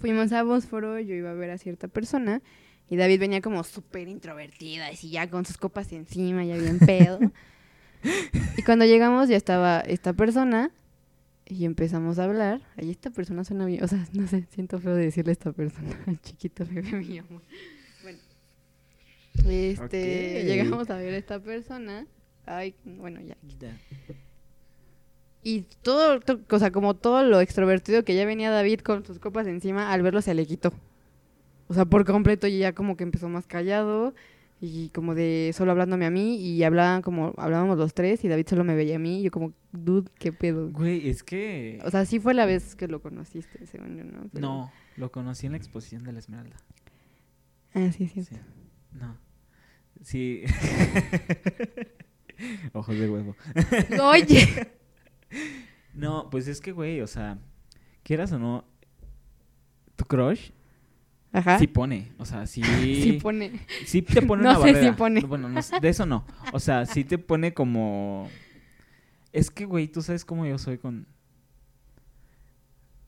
[0.00, 2.40] Fuimos a Bósforo, yo iba a ver a cierta persona
[2.88, 7.20] y David venía como súper introvertida, así ya con sus copas encima, ya bien pedo.
[8.56, 10.72] y cuando llegamos ya estaba esta persona
[11.46, 12.62] y empezamos a hablar.
[12.76, 15.52] Ahí esta persona suena bien, o sea, no sé, siento feo de decirle a esta
[15.52, 17.24] persona, chiquito bebé mío.
[18.02, 18.18] Bueno.
[19.46, 22.06] Este, llegamos a ver a esta persona.
[22.56, 23.36] Ay, bueno, ya.
[23.58, 23.76] Ya.
[25.42, 29.18] Y todo, to- o sea, como todo lo extrovertido que ya venía David con sus
[29.18, 30.72] copas encima, al verlo se le quitó.
[31.68, 34.14] O sea, por completo y ya como que empezó más callado
[34.60, 38.46] y como de solo hablándome a mí y hablaban como hablábamos los tres y David
[38.48, 40.68] solo me veía a mí y yo como, dude, qué pedo.
[40.70, 41.78] Güey, es que...
[41.84, 44.28] O sea, sí fue la vez que lo conociste, según yo, ¿no?
[44.32, 46.56] Pero- no, lo conocí en la exposición de la Esmeralda.
[47.72, 48.24] Ah, sí, sí.
[48.24, 48.34] Sí.
[48.92, 49.16] No.
[50.02, 50.42] Sí.
[52.72, 53.36] Ojos de huevo.
[54.02, 54.72] Oye.
[55.94, 57.38] No, pues es que, güey, o sea,
[58.02, 58.64] quieras o no,
[59.96, 60.50] tu crush
[61.32, 61.58] Ajá.
[61.58, 62.12] sí pone.
[62.18, 62.62] O sea, sí.
[63.02, 63.60] Sí pone.
[63.86, 64.96] sí te pone No una sé si barrera.
[64.96, 65.20] pone.
[65.22, 66.24] Bueno, no de eso no.
[66.52, 68.28] O sea, sí te pone como.
[69.32, 71.06] Es que, güey, tú sabes cómo yo soy con.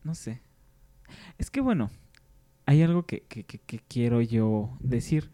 [0.03, 0.41] No sé.
[1.37, 1.89] Es que, bueno,
[2.65, 5.31] hay algo que, que, que- que quiero yo decir.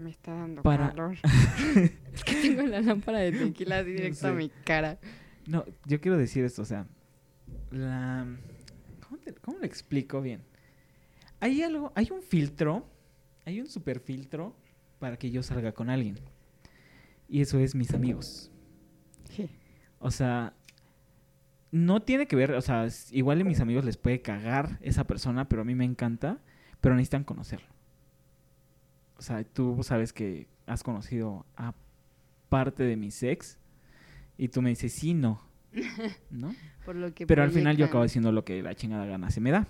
[0.00, 1.16] Me está dando Para- calor.
[2.14, 4.98] es que tengo la lámpara de tequila así directo a mi cara.
[5.46, 6.86] No, yo quiero decir esto, o sea,
[7.70, 8.26] la...
[9.06, 10.42] ¿Cómo, te- cómo lo explico bien?
[11.40, 12.86] Hay algo, hay un filtro,
[13.44, 14.56] hay un super filtro
[14.98, 16.18] para que yo salga con alguien.
[17.28, 18.50] Y eso es mis amigos.
[19.30, 19.48] Sí.
[19.98, 20.54] O sea,
[21.70, 25.48] no tiene que ver, o sea, igual a mis amigos les puede cagar esa persona,
[25.48, 26.38] pero a mí me encanta,
[26.80, 27.68] pero necesitan conocerlo.
[29.20, 31.74] O sea, tú sabes que has conocido a
[32.48, 33.58] parte de mi ex
[34.38, 35.42] y tú me dices, sí, no.
[36.30, 36.54] ¿No?
[36.86, 39.42] Por lo que Pero al final yo acabo diciendo lo que la chingada gana se
[39.42, 39.68] me da.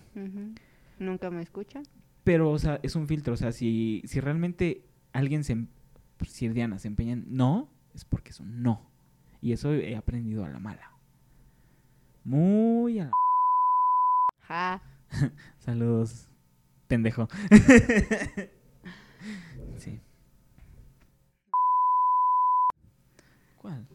[1.01, 1.83] Nunca me escucha.
[2.23, 3.35] Pero, o sea, es un filtro.
[3.35, 5.55] O sea, si, si realmente alguien se...
[5.55, 5.67] em-
[6.25, 8.89] Si Diana se empeña en no, es porque es un no.
[9.43, 10.93] Y eso he aprendido a la mala.
[12.23, 13.11] Muy a la...
[14.43, 14.83] Ja.
[15.59, 16.29] Saludos,
[16.87, 17.29] pendejo.
[19.79, 20.01] sí.
[23.57, 23.87] ¿Cuál?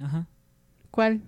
[0.00, 0.26] Ajá,
[0.90, 1.22] ¿Cuál?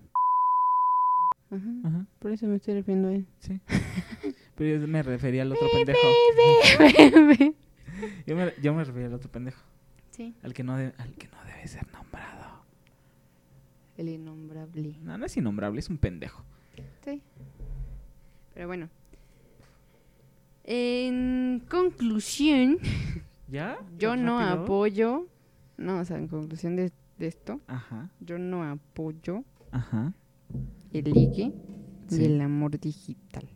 [1.51, 1.67] Ajá.
[1.85, 3.27] ajá, Por eso me estoy refiriendo a él.
[3.41, 3.61] sí.
[4.57, 5.99] Pero yo me refería al otro pendejo.
[8.27, 9.61] Yo me, yo me refería al otro pendejo.
[10.11, 10.35] sí.
[10.43, 12.63] Al que no, de- al que no debe ser nombrado.
[13.99, 14.97] El innombrable.
[15.03, 16.43] No, no es innombrable, es un pendejo.
[17.05, 17.23] Sí.
[18.55, 18.89] Pero bueno.
[20.73, 22.79] En conclusión,
[23.49, 23.77] ¿Ya?
[23.99, 24.63] yo no ¿Rápido?
[24.63, 25.27] apoyo.
[25.77, 29.43] No, o sea, en conclusión de, de esto, Ajá, yo no apoyo
[29.73, 30.13] ajá.
[30.93, 31.53] el ligue
[32.07, 32.23] Sí.
[32.23, 33.49] y el amor digital.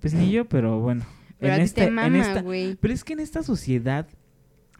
[0.00, 1.04] Pues ni yo, pero bueno.
[1.38, 2.74] Pero en a ti esta, te en mama, esta, güey.
[2.76, 4.08] pero es que en esta sociedad,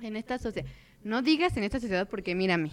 [0.00, 0.68] En esta sociedad.
[1.05, 2.72] No digas en esta sociedad porque mírame.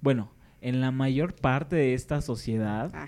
[0.00, 3.06] bueno, en la mayor parte de esta sociedad Ah,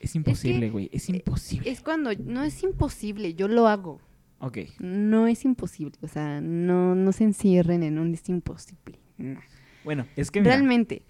[0.00, 0.88] es imposible, güey.
[0.92, 1.70] Es, imposible.
[1.70, 4.00] es cuando no es imposible, yo lo hago.
[4.38, 4.58] Ok.
[4.80, 8.98] No es imposible, o sea, no, no se encierren en un es imposible.
[9.18, 9.40] no.
[9.84, 11.02] Bueno, es que mira, Realmente,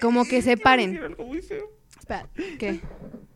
[0.00, 0.90] como que Iba a separen.
[0.92, 1.70] decir algo muy feo.
[1.98, 2.80] Espera, ¿qué?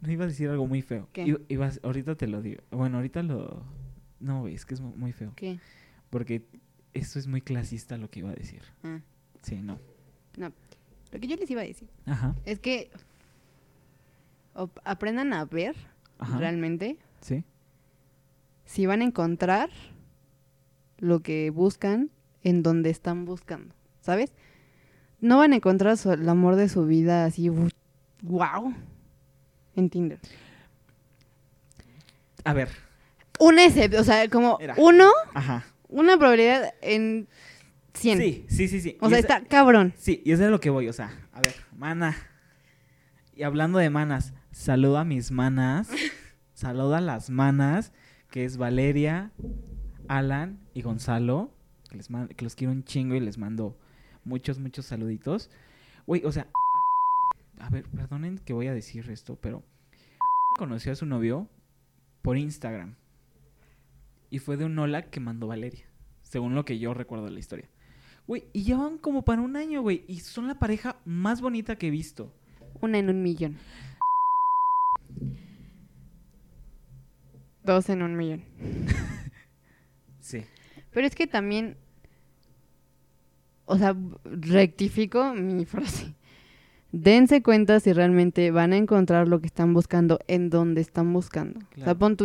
[0.01, 1.09] No iba a decir algo muy feo.
[1.13, 1.37] ¿Qué?
[1.49, 2.63] Iba- ahorita te lo digo.
[2.71, 3.65] Bueno, ahorita lo...
[4.21, 5.33] No, güey, es que es mu- muy feo.
[5.37, 5.59] ¿Qué?
[6.11, 6.47] Porque
[6.93, 8.63] eso es muy clasista lo que iba a decir.
[8.85, 9.01] Ah,
[9.43, 9.79] Sí, no.
[10.39, 10.53] no.
[11.13, 12.35] Lo que yo les iba a decir Ajá.
[12.47, 12.91] es que
[14.85, 15.75] aprendan a ver
[16.19, 16.39] Ajá.
[16.39, 17.45] realmente Sí.
[18.65, 19.71] si van a encontrar
[20.99, 22.11] lo que buscan
[22.43, 24.33] en donde están buscando, ¿sabes?
[25.21, 27.49] No van a encontrar su- el amor de su vida así,
[28.23, 28.75] wow,
[29.77, 30.19] en Tinder.
[32.45, 32.69] A ver.
[33.41, 35.65] Una excepción, o sea, como uno, Ajá.
[35.89, 37.27] una probabilidad en
[37.95, 38.19] 100.
[38.19, 38.97] Sí, sí, sí, sí.
[39.01, 39.93] O Y sea, esa- está cabrón.
[39.97, 42.15] Sí, y eso es lo que voy, o sea, a ver, mana.
[43.35, 45.91] Y hablando de manas, saludo a mis manas,
[46.55, 47.93] saludo a las manas,
[48.31, 49.33] que es Valeria,
[50.07, 51.53] Alan y Gonzalo,
[51.91, 53.77] que, les que los quiero un chingo y les mando
[54.25, 55.51] muchos, muchos saluditos.
[56.07, 56.47] Güey, o sea,
[57.59, 59.65] a ver, perdonen que voy a decir esto, pero
[60.57, 61.49] conoció a su novio
[62.23, 62.95] por Instagram.
[64.31, 65.85] Y fue de un hola que mandó Valeria,
[66.23, 67.69] según lo que yo recuerdo de la historia.
[68.27, 70.05] Güey, y llevan como para un año, güey.
[70.07, 72.33] Y son la pareja más bonita que he visto.
[72.81, 73.59] Una en un millón.
[77.65, 78.45] Dos en un millón.
[80.21, 80.43] Sí.
[80.91, 81.77] Pero es que también,
[83.67, 83.95] o sea,
[84.25, 86.15] rectifico mi frase.
[86.93, 91.59] Dense cuenta si realmente van a encontrar lo que están buscando en donde están buscando.
[91.59, 91.99] O sea, Claro.
[91.99, 92.25] pon tu...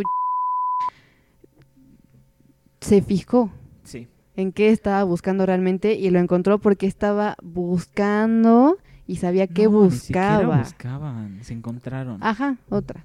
[2.80, 3.52] Se fijó
[3.84, 4.08] Sí.
[4.34, 8.78] en qué estaba buscando realmente y lo encontró porque estaba buscando
[9.10, 10.58] y sabía qué No, ni buscaba.
[10.58, 12.22] buscaban, se encontraron.
[12.22, 13.04] Ajá, otra.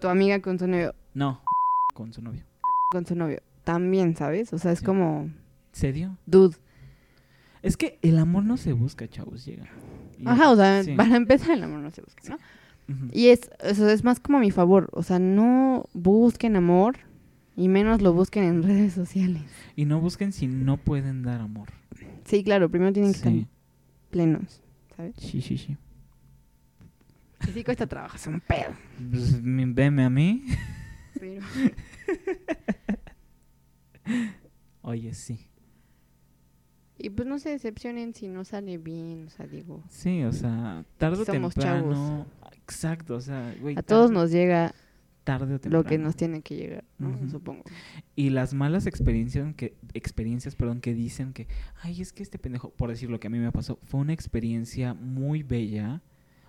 [0.00, 1.40] Tu amiga con su novio, No,
[1.94, 2.42] con su novio.
[2.90, 3.40] con su novio.
[3.64, 4.52] También, ¿sabes?
[4.52, 4.84] O sea, es Sí.
[4.84, 5.30] como,
[5.72, 6.16] ¿Se dio?
[6.26, 6.56] dude.
[7.62, 9.66] Es que el amor no se busca, chavos, llega.
[10.18, 10.94] Y- Ajá, o sea, sí.
[10.94, 12.38] para empezar el amor no se busca, ¿no?
[13.12, 14.88] Y es, eso es más como a mi favor.
[14.92, 16.98] O sea, no busquen amor
[17.56, 19.42] y menos lo busquen en redes sociales.
[19.74, 21.68] Y no busquen si no pueden dar amor.
[22.24, 23.32] Sí, claro, primero tienen que estar
[24.10, 24.62] plenos,
[24.96, 25.14] ¿sabes?
[25.18, 25.76] Sí, sí, sí.
[27.46, 28.72] Y sí cuesta trabajo, es un pedo.
[29.10, 30.44] Pues, veme a mí.
[31.20, 31.44] Pero...
[34.82, 35.46] Oye, sí.
[36.98, 40.84] Y pues no se decepcionen si no sale bien, o sea, digo, Sí, o sea,
[40.96, 42.26] tarde o Somos temprano.
[42.52, 43.76] Exacto, o sea, güey.
[43.78, 44.74] a todos nos llega
[45.26, 45.82] Tarde o temprano.
[45.82, 47.08] lo que nos tiene que llegar, ¿no?
[47.08, 47.28] Ujú.
[47.28, 47.64] Supongo.
[48.14, 51.48] Y las malas experiencias que, experiencias, perdón, que dicen que,
[51.82, 54.12] ay, es que este pendejo, por decir lo que a mí me pasó, fue una
[54.12, 56.00] experiencia muy bella.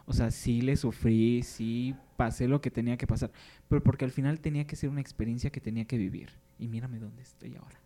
[0.06, 3.32] O sea, sí le sufrí, sí pasé lo que tenía que pasar,
[3.68, 6.30] pero porque al final tenía que ser una experiencia que tenía que vivir.
[6.60, 7.80] Y mírame dónde estoy ahora.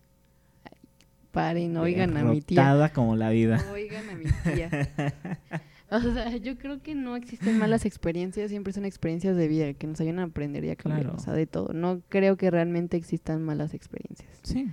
[1.30, 2.60] Paren, oigan a mi tía.
[2.60, 3.64] Derrotada como la vida.
[3.72, 4.68] Oigan a mi tía.
[6.10, 9.86] O sea, yo creo que no existen malas experiencias, siempre son experiencias de vida que
[9.86, 11.16] nos ayudan a aprender y a cambiar, Claro.
[11.18, 11.72] o sea, de todo.
[11.74, 14.40] No creo que realmente existan malas experiencias.
[14.42, 14.70] Sí.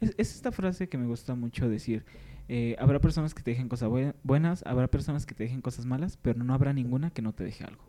[0.00, 2.04] Es, es esta frase que me gusta mucho decir.
[2.48, 5.86] Eh, habrá personas que te dejen cosas bue- buenas, habrá personas que te dejen cosas
[5.86, 7.84] malas, pero no habrá ninguna que no te deje algo.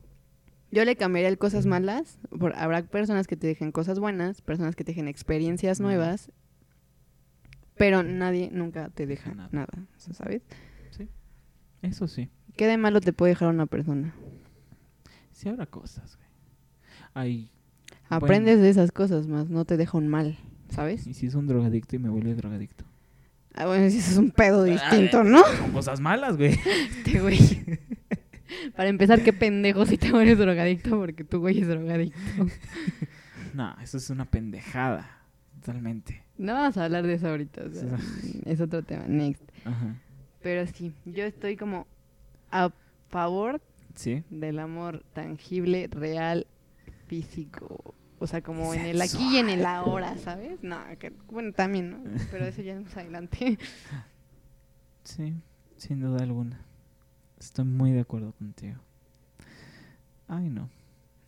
[0.71, 2.17] Yo le cambiaría el cosas malas.
[2.39, 6.31] por- habrá personas que te dejen cosas buenas, personas que te dejen experiencias nuevas,
[7.75, 9.49] pero nadie nunca te deja Deja nada.
[9.51, 10.43] nada, ¿sabes?
[11.81, 12.29] Eso sí.
[12.55, 14.13] ¿Qué de malo te puede dejar una persona?
[15.31, 16.29] Sí habrá cosas, güey.
[17.13, 17.49] Ay,
[18.09, 20.37] Aprendes de esas cosas más, no te deja un mal,
[20.69, 21.07] ¿sabes?
[21.07, 22.83] y si es un drogadicto y me vuelve drogadicto.
[23.53, 25.43] Ah, bueno, si es un pedo distinto, ¿no?
[25.43, 26.57] Son cosas malas, güey.
[26.97, 27.39] Este güey.
[28.75, 32.19] Para empezar, qué pendejo si te eres drogadicto porque tu güey es drogadicto.
[33.53, 35.09] No, eso es una pendejada.
[35.59, 36.23] Totalmente.
[36.37, 37.97] No vamos a hablar de eso ahorita, o sea,
[38.45, 39.43] es otro tema, next.
[39.65, 39.97] Ajá.
[40.41, 41.87] Pero sí, yo estoy como
[42.51, 42.71] a
[43.09, 43.61] favor
[43.95, 44.23] Sí.
[44.29, 46.47] del amor tangible, real,
[47.07, 47.93] físico.
[48.19, 50.61] O sea, como en el aquí y en el ahora, ¿sabes?
[50.63, 51.97] No, que, bueno, también, ¿no?
[52.31, 53.57] Pero eso ya es más adelante.
[55.03, 55.33] Sí,
[55.77, 56.61] sin duda alguna.
[57.39, 58.75] Estoy muy de acuerdo contigo.
[60.27, 60.69] Ay, no.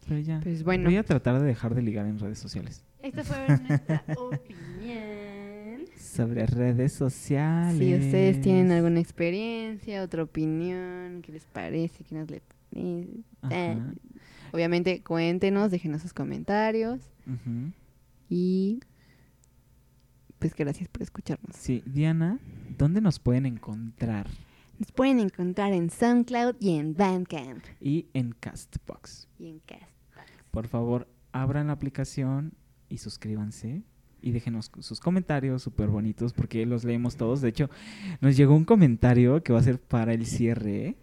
[0.07, 0.39] Pero ya.
[0.43, 2.84] Pues bueno, Voy a tratar de dejar de ligar en redes sociales.
[3.01, 5.22] esta fue nuestra opinión.
[6.16, 7.78] Sobre redes sociales.
[7.80, 12.03] Si ustedes tienen alguna experiencia, otra opinión, ¿qué les parece?
[12.03, 13.07] ¿Qué nos les parece?
[13.41, 13.93] Ajá.
[14.51, 16.99] Obviamente, cuéntenos, déjenos sus comentarios
[18.30, 18.80] y
[20.38, 21.55] pues gracias por escucharnos.
[21.55, 22.39] Sí, Diana,
[22.78, 24.28] ¿dónde nos pueden encontrar?
[24.78, 29.28] Nos pueden encontrar en SoundCloud y en Bandcamp Y en Castbox.
[29.39, 29.84] y en Cast.
[30.51, 32.53] Por favor, abran la aplicación
[32.89, 33.84] y suscríbanse.
[34.24, 37.41] Y déjenos sus comentarios súper bonitos porque los leemos todos.
[37.41, 37.69] De hecho,
[38.21, 40.95] nos llegó un comentario que va a ser para el cierre.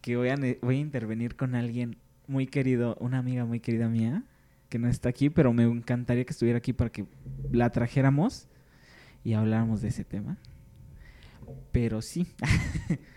[0.00, 1.96] Que voy a, voy a intervenir con alguien
[2.26, 4.24] muy querido, una amiga muy querida mía,
[4.68, 7.06] que no está aquí, pero me encantaría que estuviera aquí para que
[7.52, 8.48] la trajéramos
[9.22, 10.36] y habláramos de ese tema.
[11.72, 12.26] Pero sí.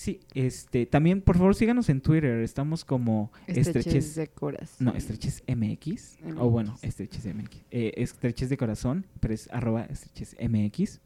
[0.00, 2.40] sí, este, también por favor síganos en Twitter.
[2.40, 4.86] Estamos como Estreches estreches de corazón.
[4.86, 6.18] no, estreches MX.
[6.38, 6.84] O bueno, MX.
[6.84, 7.56] estreches MX.
[7.70, 11.00] Eh, estreches de corazón, pero es arroba estreches MX.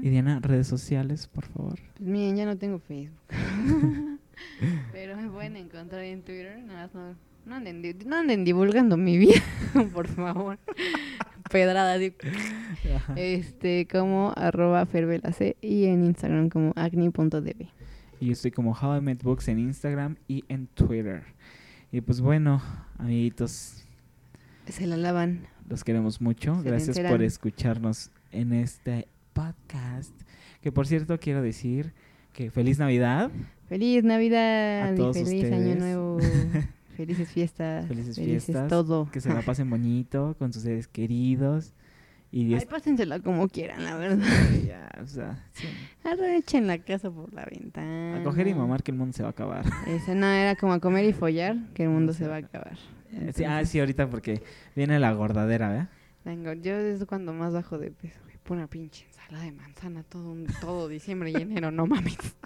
[0.00, 1.78] Y Diana, redes sociales, por favor.
[1.98, 3.20] Pues miren, ya no tengo Facebook.
[4.92, 6.62] Pero me pueden encontrar en Twitter.
[6.64, 9.42] Nada más no, no, anden, no anden divulgando mi vida,
[9.92, 10.58] por favor.
[11.50, 11.98] Pedrada.
[13.16, 17.68] Este, como arroba fervelace y en Instagram como acni.db.
[18.20, 21.24] Y yo estoy como How I Met Books en Instagram y en Twitter.
[21.90, 22.62] Y pues bueno,
[22.98, 23.82] amiguitos,
[24.66, 25.46] Se la lavan.
[25.68, 26.54] los queremos mucho.
[26.62, 30.14] Se Gracias por escucharnos en este podcast.
[30.60, 31.94] Que por cierto, quiero decir
[32.34, 33.30] que feliz Navidad.
[33.68, 35.76] Feliz Navidad A y todos feliz Año.
[35.76, 36.18] Nuevo.
[36.98, 37.86] Felices fiestas.
[37.86, 39.10] Felices fiestas, todo.
[39.10, 41.72] Que se la pasen bonito con sus seres queridos.
[42.32, 44.24] Y Ay, pásensela como quieran, la verdad.
[44.66, 45.66] ya, o sea, sí.
[46.04, 48.20] Arrechen la casa por la ventana.
[48.20, 49.64] A coger y mamar que el mundo se va a acabar.
[49.88, 52.76] Ese no era como a comer y follar, que el mundo se va a acabar.
[53.34, 54.42] Sí, ah, sí, ahorita porque
[54.76, 55.88] viene la gordadera,
[56.24, 56.56] ¿verdad?
[56.62, 58.20] Yo es cuando más bajo de peso.
[58.24, 58.36] güey.
[58.44, 62.16] Pura pinche ensalada de manzana todo, un- todo diciembre y enero, no mames.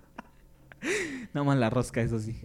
[1.32, 2.36] No más la rosca, eso sí.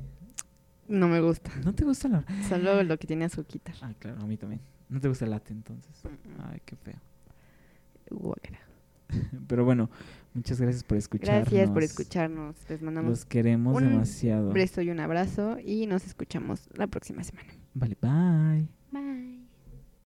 [0.88, 1.52] No me gusta.
[1.64, 3.76] ¿No te gusta la Solo lo que tiene azuquitar.
[3.82, 4.62] Ah, claro, a mí también.
[4.88, 5.92] ¿No te gusta el latte entonces?
[6.52, 6.96] Ay, qué feo.
[9.48, 9.90] Pero bueno,
[10.34, 11.50] muchas gracias por escucharnos.
[11.50, 12.56] Gracias por escucharnos.
[12.70, 14.48] Les mandamos Los queremos un demasiado.
[14.48, 17.50] un beso y un abrazo y nos escuchamos la próxima semana.
[17.74, 19.29] Vale, bye.